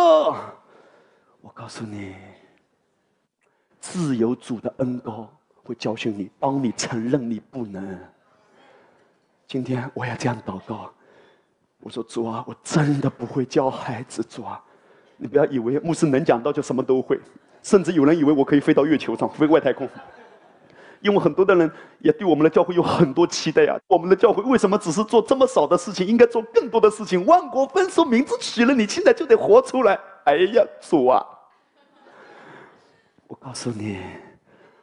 [1.41, 2.15] 我告诉你，
[3.79, 5.27] 自由主的恩高
[5.63, 7.99] 会教训你，当你承认你不能。
[9.51, 10.89] 今天我要这样祷告，
[11.81, 14.57] 我说主啊，我真的不会教孩子主啊，
[15.17, 17.19] 你不要以为牧师能讲到就什么都会，
[17.61, 19.85] 甚至有人以为我可以飞到月球上，飞外太空。
[21.01, 23.77] 因为很多的人也对我们的教会有很多期待啊！
[23.87, 26.07] 我们的教会为什么只是做这么少的事情？
[26.07, 27.25] 应该做更多的事情。
[27.25, 29.99] 万国丰收，名字起了，你现在就得活出来！
[30.23, 31.25] 哎呀，主啊！
[33.27, 33.99] 我告诉你，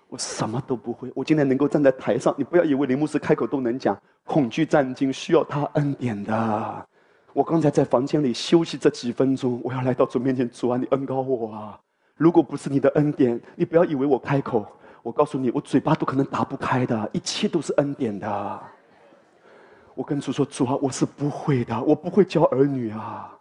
[0.08, 1.10] 我什么都不会。
[1.14, 3.96] 我今天能够站在台上，你不要以为林牧师开口都能讲。
[4.24, 6.88] 恐惧战惊，需要他恩典的。
[7.32, 11.78] 我刚才在房间里休息这几分钟，我要来到主面前，主啊，你恩高我啊！
[12.16, 14.66] 如果不是你的恩典，你不要以为我开口。
[15.02, 18.60] 我告诉你，我嘴巴都可能打不开的，一切都是恩典的。
[19.94, 23.34] 我跟主说：“主啊，我是不会的，我不会教儿女啊。”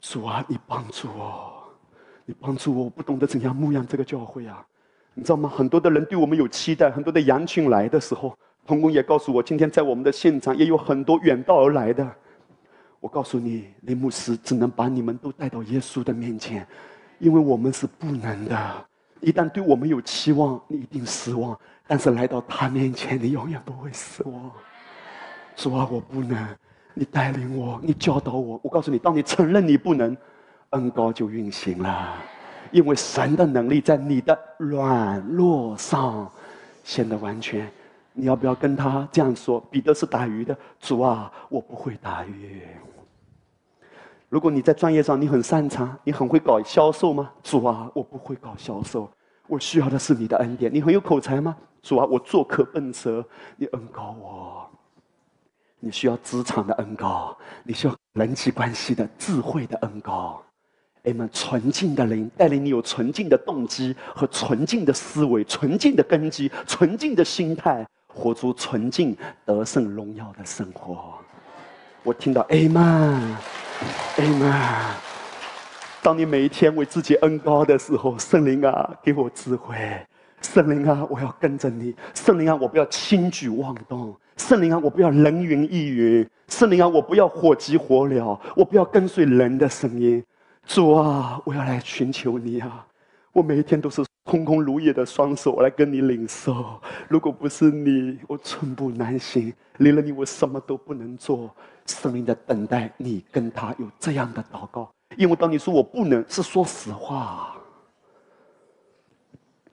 [0.00, 1.62] 主啊，你帮助我，
[2.24, 4.64] 你帮助我，我不懂得怎样牧养这个教会啊！
[5.18, 5.48] 你知道吗？
[5.48, 12.08] 很多的人对我们有期待，很多的羊群来的时候，童工也告诉我，今天在我们的现场也有很多远道而来的。
[13.00, 16.64] 我告诉你，林牧师只能把你们都带到耶稣的面前，
[17.18, 18.86] 因为我们是不能的。
[19.20, 21.58] 一旦对我们有期望，你一定失望。
[21.88, 24.52] 但是来到他面前，你永远不会失望。
[25.56, 26.48] 主啊，我不能，
[26.94, 28.60] 你带领我，你教导我。
[28.62, 30.16] 我告诉你，当你承认你不能，
[30.70, 32.14] 恩高就运行了。
[32.70, 36.30] 因为神的能力在你的软弱上
[36.84, 37.70] 显得完全。
[38.12, 39.60] 你要不要跟他这样说？
[39.70, 42.62] 彼得是打鱼的，主啊，我不会打鱼。
[44.28, 47.30] 如果你在专业上你很擅长，你很会搞销售吗？
[47.44, 49.08] 主啊，我不会搞销售，
[49.46, 50.72] 我需要的是你的恩典。
[50.74, 51.56] 你很有口才吗？
[51.80, 53.24] 主啊，我做客笨舌，
[53.56, 54.68] 你恩高我。
[55.78, 60.42] 你需要职场的恩高，你需要人际关系的智慧的恩高。
[61.08, 71.14] 哎们，纯净的灵带领你有纯净的动机和纯净的思维、纯净的根基、纯净的心态，活出纯净得胜荣耀的生活。
[72.02, 73.36] 我听到 Amen。
[74.18, 74.92] Amen。
[76.02, 79.76] 当你每一天为自己恩高的时候，圣灵啊，给我智慧。
[80.42, 81.94] 圣灵啊，我要跟着你。
[82.12, 84.14] 圣灵啊，我不要轻举妄动。
[84.36, 86.28] 圣灵啊，我不要人云亦云。
[86.48, 88.38] 圣灵啊，我不要火急火燎。
[88.54, 90.22] 我不要跟随人的声音。
[90.68, 92.86] 主啊，我要来寻求你啊！
[93.32, 96.78] 我每一天都是空空如也的双手来跟你领受。
[97.08, 99.50] 如果不是你，我寸步难行。
[99.78, 101.50] 离了你，我什么都不能做。
[101.86, 107.56] 生命的等待，你跟他有这样的祷告，因为当你说我不能，是说实话。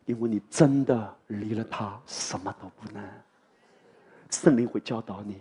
[0.05, 3.03] 因为你真的离了他什么都不能。
[4.29, 5.35] 圣灵会教导你。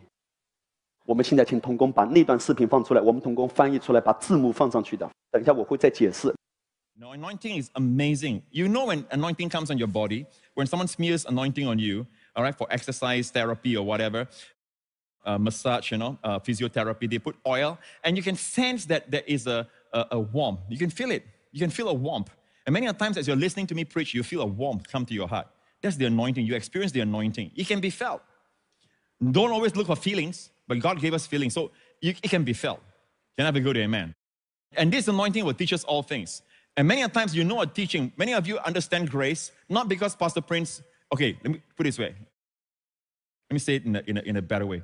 [1.07, 5.09] 我们现在请童工把那段视频放出来，我们童工翻译出来，把字幕放上去的。
[5.34, 6.34] 等一下我会再解释。
[6.96, 8.42] No, anointing is amazing.
[8.52, 10.26] You know when anointing comes on your body,
[10.56, 14.28] when someone smears anointing on you, all right, for exercise therapy or whatever,
[15.26, 19.24] uh, massage, you know, uh, physiotherapy, they put oil, and you can sense that there
[19.26, 20.60] is a, a, a warmth.
[20.68, 21.26] You can feel it.
[21.52, 22.32] You can feel a warmth.
[22.66, 25.14] And many times as you're listening to me preach, you feel a warmth come to
[25.14, 25.48] your heart.
[25.82, 26.46] That's the anointing.
[26.46, 27.52] You experience the anointing.
[27.56, 28.22] It can be felt.
[29.32, 31.54] Don't always look for feelings, but God gave us feelings.
[31.54, 31.72] So
[32.02, 32.82] you, it can be felt.
[33.38, 34.14] Can I have a good amen?
[34.77, 36.43] And this anointing will teach us all things.
[36.77, 40.41] And many times you know a teaching, many of you understand grace, not because Pastor
[40.41, 42.15] Prince, okay, let me put it this way.
[43.51, 44.83] Let me say it in a, in a, in a better way.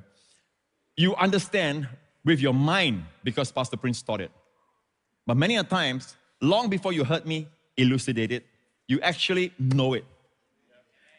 [0.95, 1.87] You understand
[2.23, 4.31] with your mind because Pastor Prince taught it.
[5.25, 8.45] But many a times, long before you heard me elucidate it,
[8.87, 10.05] you actually know it.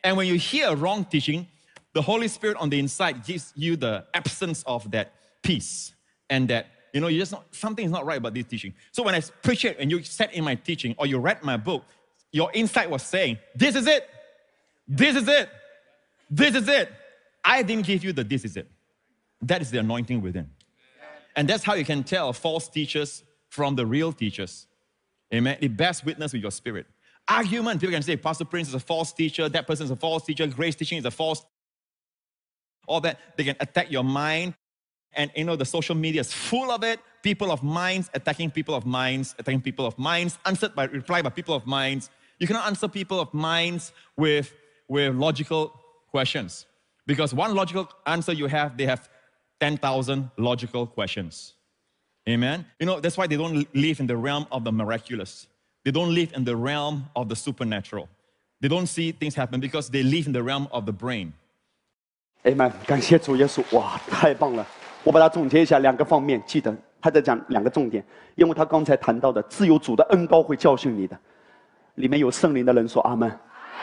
[0.04, 1.46] And when you hear wrong teaching,
[1.92, 5.12] the Holy Spirit on the inside gives you the absence of that
[5.42, 5.92] peace
[6.30, 8.74] and that, you know, you just not, something is not right about this teaching.
[8.90, 11.57] So when I preach it and you sat in my teaching or you read my
[11.57, 11.84] book,
[12.30, 14.09] your insight was saying, This is it.
[14.86, 15.49] This is it.
[16.30, 16.93] This is it.
[17.45, 18.68] I didn't give you the this is it.
[19.43, 20.51] That is the anointing within.
[21.34, 24.66] And that's how you can tell false teachers from the real teachers.
[25.32, 25.57] Amen.
[25.61, 26.86] It bears witness with your spirit.
[27.26, 30.24] Argument, people can say Pastor Prince is a false teacher, that person is a false
[30.24, 31.45] teacher, grace teaching is a false.
[32.86, 34.55] All that, they can attack your mind.
[35.13, 36.99] And you know, the social media is full of it.
[37.23, 41.29] People of minds attacking people of minds, attacking people of minds, answered by reply by
[41.29, 42.09] people of minds.
[42.39, 44.53] You cannot answer people of minds with,
[44.88, 45.73] with logical
[46.11, 46.65] questions.
[47.05, 49.09] Because one logical answer you have, they have
[49.59, 51.53] 10,000 logical questions.
[52.29, 52.65] Amen.
[52.79, 55.47] You know, that's why they don't live in the realm of the miraculous.
[55.83, 58.07] They don't live in the realm of the supernatural.
[58.61, 61.33] They don't see things happen because they live in the realm of the brain.
[62.45, 62.71] Amen。
[62.85, 64.67] 感谢主耶稣，哇，太棒了！
[65.05, 71.18] 我把它总结一下，两个方面，记得他在讲两个重点，因为他刚才谈到的自由主的恩高会教训你的，
[71.96, 73.30] 里面有圣灵的人说阿门。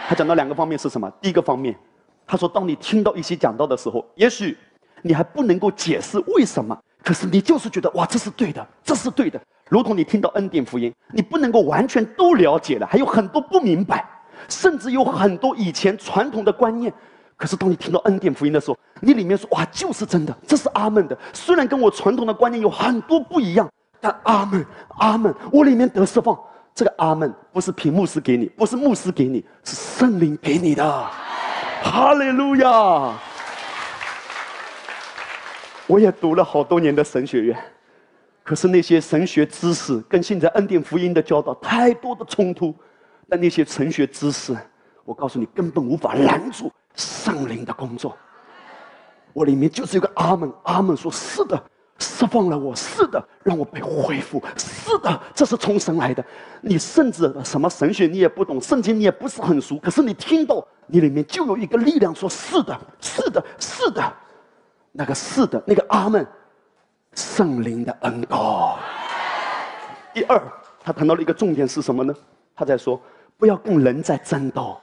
[0.07, 1.11] 他讲到两个方面是什么？
[1.21, 1.75] 第一个方面，
[2.25, 4.57] 他说，当你听到一些讲道的时候，也许。
[5.01, 9.39] 你还不能够解释为什么，可是你就是觉得哇，这是对的，这是对的。
[9.69, 14.05] 如同你听到恩典福音，你不能够完全都了解了，还有很多不明白，
[14.49, 16.93] 甚至有很多以前传统的观念。
[17.39, 21.17] 可是当你听到恩典福音的时候，你里面说哇，就是真的，这是阿门的。
[21.31, 23.67] 虽然跟我传统的观念有很多不一样，
[24.01, 24.65] 但阿门，
[24.97, 26.37] 阿门，我里面得释放。
[26.75, 31.09] 这个阿门不是凭牧师给你，不是牧师给你，是圣灵给你的。
[31.81, 33.17] 哈利路亚。
[35.87, 37.57] 我也读了好多年的神学院，
[38.43, 42.75] 可是那些神学知识跟现在恩典福音的教导太多的冲突。
[43.29, 44.55] 但那些神学知识，
[45.05, 48.17] 我告诉你，根本无法拦住圣灵的工作。
[49.33, 51.61] 我里面就是一个阿门，阿门说：“是的，
[51.99, 56.23] 释放了我，是的，让我被恢复，是的，这是从神来的。”
[56.61, 64.13] 你甚至什么神学你也不懂，圣经你也不是很熟，可是你听到你里面就有一个力量说：“是的，是的，是的。”
[64.91, 66.25] 那个是的，那个阿门，
[67.13, 68.77] 圣灵的恩膏。
[70.11, 70.41] 第二，
[70.83, 72.13] 他谈到了一个重点是什么呢？
[72.55, 72.99] 他在说，
[73.37, 74.75] 不要跟人在争斗，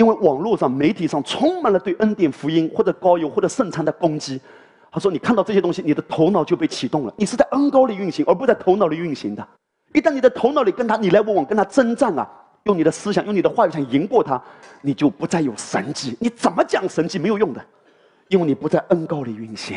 [0.00, 4.40] 因为网络上、媒体上充满了对恩典福音或者高油或者圣餐的攻击。
[4.90, 9.46] 他说，你看到这些东西，你的头脑就被启动了，你是在恩高里运行，而不在头脑里运行的。
[9.92, 12.26] 一旦你的头脑里跟他你来我往，跟他征战啊，
[12.64, 14.42] 用你的思想、用你的话语想赢过他，
[14.80, 16.16] 你就不再有神迹。
[16.18, 17.62] 你怎么讲神迹没有用的。
[18.28, 19.76] 因为你不在恩高里运行，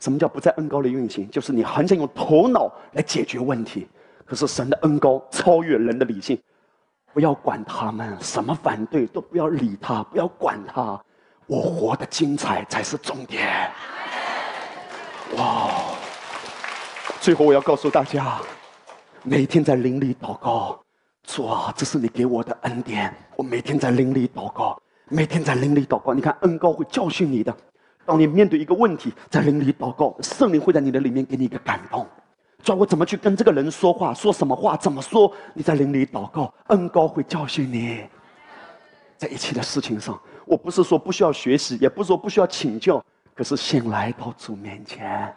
[0.00, 1.28] 什么叫不在恩高里运行？
[1.30, 3.86] 就是你很想用头脑来解决问题，
[4.24, 6.38] 可是神的恩高超越人的理性，
[7.18, 10.96] 不要管他们什么反对，都不要理他，不要管他，
[11.48, 13.68] 我活得精彩才是重点。
[15.36, 15.68] 哇！
[17.20, 18.38] 最后我要告诉大家，
[19.24, 20.80] 每天在灵里祷告，
[21.24, 24.80] 主啊，这是你给我的恩典，我每天在灵里祷告。
[25.08, 27.52] 每天在灵里祷告，你看恩高会教训你的。
[28.06, 32.06] 当你面对一个问题，在灵里祷告，圣灵会在你的里面给你一个感动。
[32.62, 35.32] 教我怎么去跟这个人说话，说什么话，怎么说？
[35.54, 38.04] 你在灵里祷告，恩高会教训你。
[39.16, 43.04] 在一切的事情上，我不是说不需要学习，也不是说不需要请教，
[43.34, 45.34] 可是先来到主面前，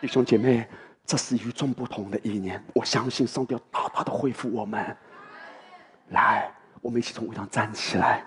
[0.00, 0.66] 弟兄姐妹，
[1.04, 2.62] 这是与众不同的一年。
[2.74, 4.96] 我相信上帝要大大的恢复我们。
[6.08, 6.50] 来，
[6.80, 8.24] 我们一起从位上站起来。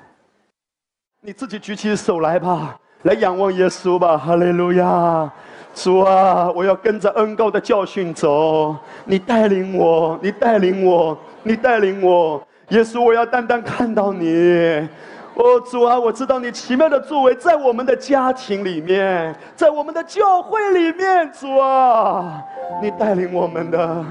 [1.22, 5.34] 你自己举起手来吧，来仰望耶稣吧，哈利路亚！
[5.76, 8.76] 主啊，我要跟着恩高的教训走。
[9.04, 12.42] 你带领我，你带领我，你带领我。
[12.70, 14.88] 耶稣，我要单单看到你。
[15.36, 22.42] 哦，主啊，我知道你奇妙的作为在我们的家庭里面，在我们的教会里面，主啊，
[22.82, 24.06] 你带领我们的，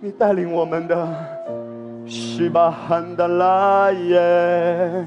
[0.00, 1.08] 你带领我们的，
[2.08, 5.06] 西巴汉达拉耶，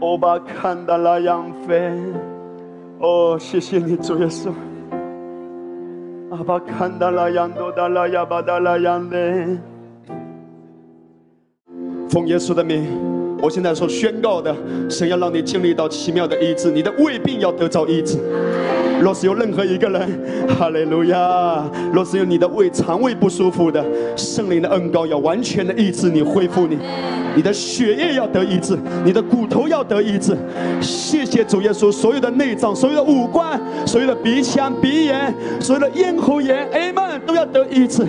[0.00, 1.92] 欧巴坎达拉扬菲，
[3.02, 4.52] 哦，谢谢你，主耶稣，
[6.30, 9.18] 阿爸，看到了，羊多达拉亚巴到了，羊的，
[12.08, 12.86] 奉耶稣的名。
[13.42, 14.54] 我现在所宣告的，
[14.88, 18.18] 神要让你经历到奇妙的医治，你的胃病要得到医治。
[19.02, 20.20] 若是有任何一个人，
[20.56, 21.68] 哈利路亚！
[21.92, 23.84] 若是有你的胃肠胃不舒服的，
[24.16, 26.78] 圣灵的恩膏要完全的医治你，恢复你。
[27.34, 30.36] 你的血液要得医治，你的骨头要得医治。
[30.80, 38.04] 谢谢主耶稣，所有的内脏、所有的五官、所有的鼻腔、鼻炎、所有的咽喉炎，Amen，都要得医治。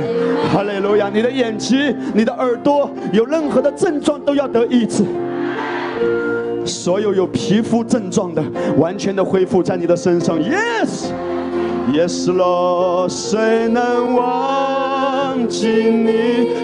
[0.53, 1.09] 哈利路亚！
[1.11, 5.03] 你的眼睛、你的耳朵有任何的症状都要得医治。
[6.65, 8.43] 所有有皮肤症状的，
[8.77, 10.39] 完全的恢复在你的身上。
[10.39, 16.13] Yes，Yes Lord，谁能忘记你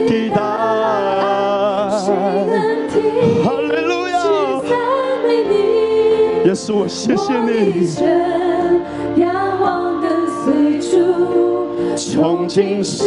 [0.09, 1.99] 的大爱？
[3.43, 4.17] 哈利路亚！
[6.45, 7.87] 耶稣，我谢谢你。
[11.95, 13.03] 从今世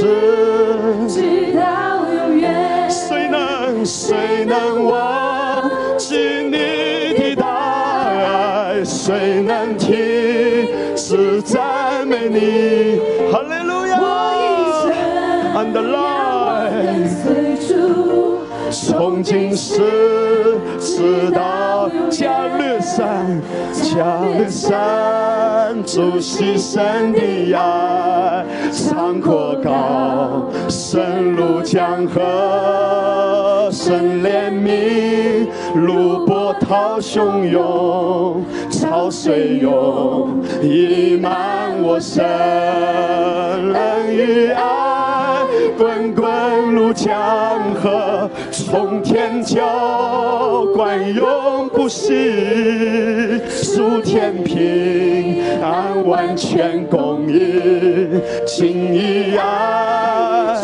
[1.09, 5.42] 直到永远，谁能谁能忘
[6.09, 8.85] 记你的大爱？
[8.85, 9.97] 谁能停
[10.97, 13.01] 止赞美你？
[13.31, 14.01] 哈利路亚
[15.55, 16.03] ！And the light。
[18.71, 23.41] 从今世直到加勒山，
[23.73, 32.21] 加勒山主牺牲的爱，长阔高，深入江河，
[33.73, 42.23] 深怜悯，如波涛汹涌，潮水涌，溢满我身，
[43.73, 45.43] 恩与爱
[45.79, 46.31] 滚滚
[46.71, 47.11] 如江
[47.75, 48.29] 河。
[48.51, 60.59] 从天浇灌永不息，数天平安完全供应，情与爱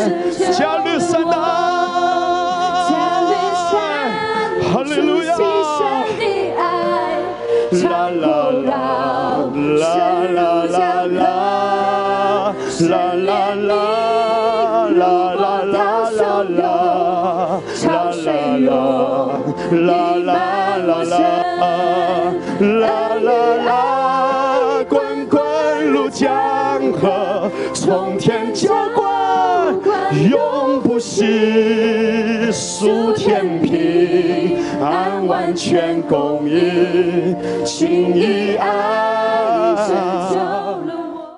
[30.27, 39.75] 永不息，数天平安，完全供应，情谊爱，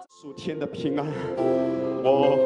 [0.10, 1.06] 数天的平安，
[2.04, 2.38] 我。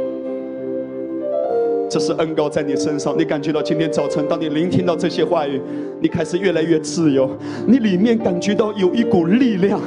[1.90, 5.62] 这是恩高在你身上，你感觉到今天早晨，当你聆听到这些话语，
[6.02, 7.30] 你开始越来越自由，
[7.66, 9.80] 你里面感觉到有一股力量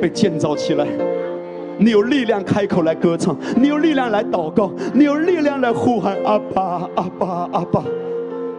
[0.00, 0.86] 被建造起来，
[1.78, 7.82] 你有力量开口来歌唱，你有力量来祷告，你有力量来呼喊阿爸阿爸阿爸。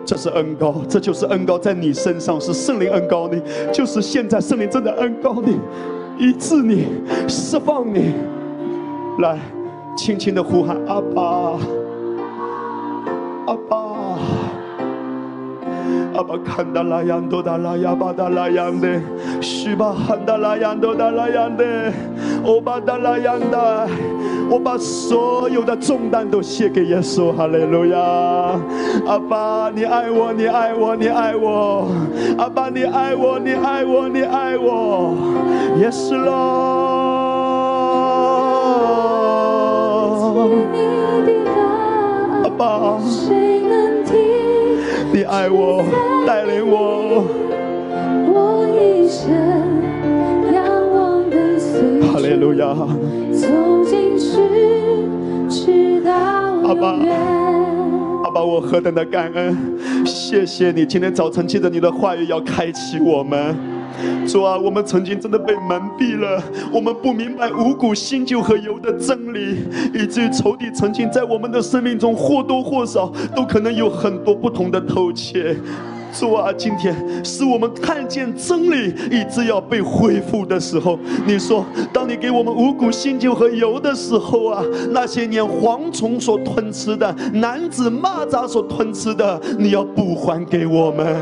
[0.06, 3.42] 这是恩高，这就是恩高在你身上，是圣灵恩高你，
[3.74, 5.60] 就是现在圣灵正在恩高你，
[6.18, 6.88] 医治你，
[7.28, 8.14] 释放你，
[9.20, 9.38] 来，
[9.98, 11.60] 轻轻的呼喊阿爸。
[13.48, 13.78] 阿爸，
[16.18, 19.00] 阿爸看到那样多达那样巴达那样的，
[19.40, 19.96] 是吧？
[20.08, 21.94] 看到那样多达那样的，
[22.44, 23.88] 我把的那样的，
[24.50, 28.00] 我把所有的重担都卸给耶稣，哈利路亚！
[29.06, 31.88] 阿爸，你爱我，你爱我，你爱我，
[32.40, 35.16] 阿爸，你爱我，你爱我，你爱我，
[35.78, 36.98] 耶稣咯。
[42.58, 42.98] 爸，
[44.10, 44.27] 你
[45.28, 45.84] 爱我，
[46.26, 47.24] 带领我。
[48.32, 49.30] 我一生
[50.54, 50.64] 仰
[50.94, 52.68] 望跟随哈利路亚。
[56.64, 56.88] 阿爸，
[58.24, 59.58] 阿爸，我何等的感恩！
[60.06, 63.56] 谢谢你，今天早晨借着你的话语要开启我们。
[64.28, 66.42] 主啊，我们曾经真的被蒙蔽了，
[66.72, 69.58] 我们不明白五谷、新酒和油的真理，
[69.94, 75.56] 以至于仇敌曾经在我们的生命中或多或少都可能有很多不同的偷窃。
[76.20, 80.98] 主啊，今天是我们看见真理，以致要被恢复的时候。
[81.28, 81.64] 你说，
[81.94, 91.16] 当你给我们五谷、新酒和油的时候啊，那些年蝗虫所吞吃的，男子蚂蚱所吞吃的，你要补还给我们。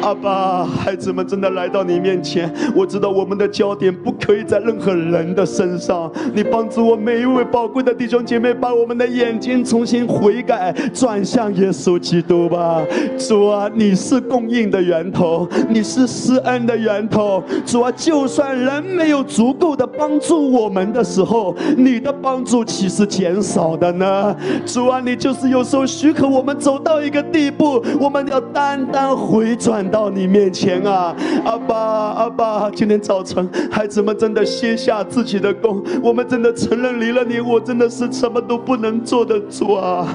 [0.00, 6.10] 阿爸，孩子们真的来到你面前，我知道我们的焦点不可以在任何人的身上。
[6.34, 12.82] 你帮助我每一位宝贵的弟兄姐妹，把我们的眼睛重新悔改，转向耶稣基督吧。
[13.16, 17.42] 主啊，你是供应的源头，你是施恩的源头。
[17.66, 24.34] 主啊，就算人没有足够的帮助我们的时候，你的帮助岂是减少的呢？
[24.64, 31.14] 主啊，你就是有时候许可我们走到一个地步，我们要单单回转到你面前啊！
[31.44, 40.08] 阿爸，阿爸，今天早晨，孩子们真的卸下自己的功，我们真的承认离了你，我真的是什么都不能做的主啊！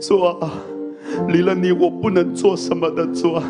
[0.00, 0.36] 主啊，
[1.28, 3.44] 离了你，我不能做什么的主啊！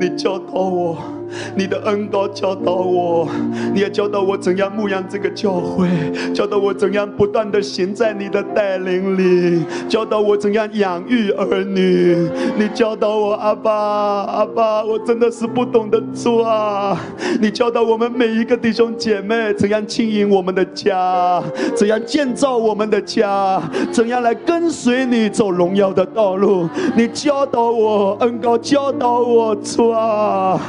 [0.00, 1.17] 你教导我。
[1.54, 3.28] 你的恩高教导我，
[3.72, 5.88] 你也教导我怎样牧养这个教会，
[6.34, 12.28] 教导我怎样不断的行在你的带领里，教导我怎样养育儿女。
[12.56, 16.98] 你教导我，阿爸，阿爸，我真的是不懂得做啊！
[17.40, 21.42] 你教导我们每一个弟兄姐妹怎样经营我们的家，
[21.74, 26.68] 怎样建造我们的家，怎样来跟随你走荣耀的道路。
[26.96, 30.60] 你教导我，恩高教导我做啊！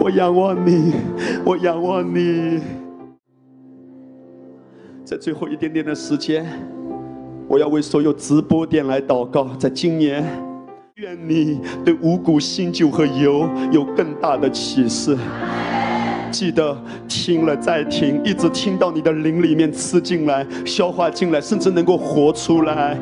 [0.00, 0.92] 我仰望你，
[1.44, 2.60] 我仰望你。
[5.04, 6.46] 在最后一点点的时间，
[7.46, 9.48] 我要为所有直播点来祷告。
[9.58, 10.24] 在今年，
[10.96, 15.16] 愿你对五谷、新酒和油有更大的启示。
[16.34, 16.76] 记得
[17.06, 22.98] 听了再听，一直听到你的灵里面吃进来、消化进来，甚至能够活出来，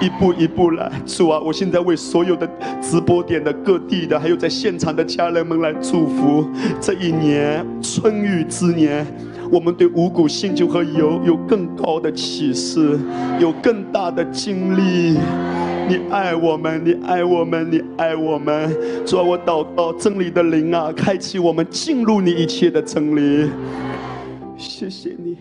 [0.00, 0.88] 一步一步来。
[1.04, 2.48] 主啊，我现在为所有的
[2.80, 6.48] 直播点的各地的，还有在现场的家人们来祝福
[6.80, 9.04] 这一年春雨之年，
[9.50, 12.98] 我们对五谷、新酒和油有更高的启示，
[13.40, 15.16] 有更大的经历。
[15.88, 18.76] 你爱我们，你爱我们，你爱我们。
[19.06, 23.48] 主啊，我祷告真理的灵啊，开启我们进入你一切的真理。
[24.56, 25.36] 谢谢你。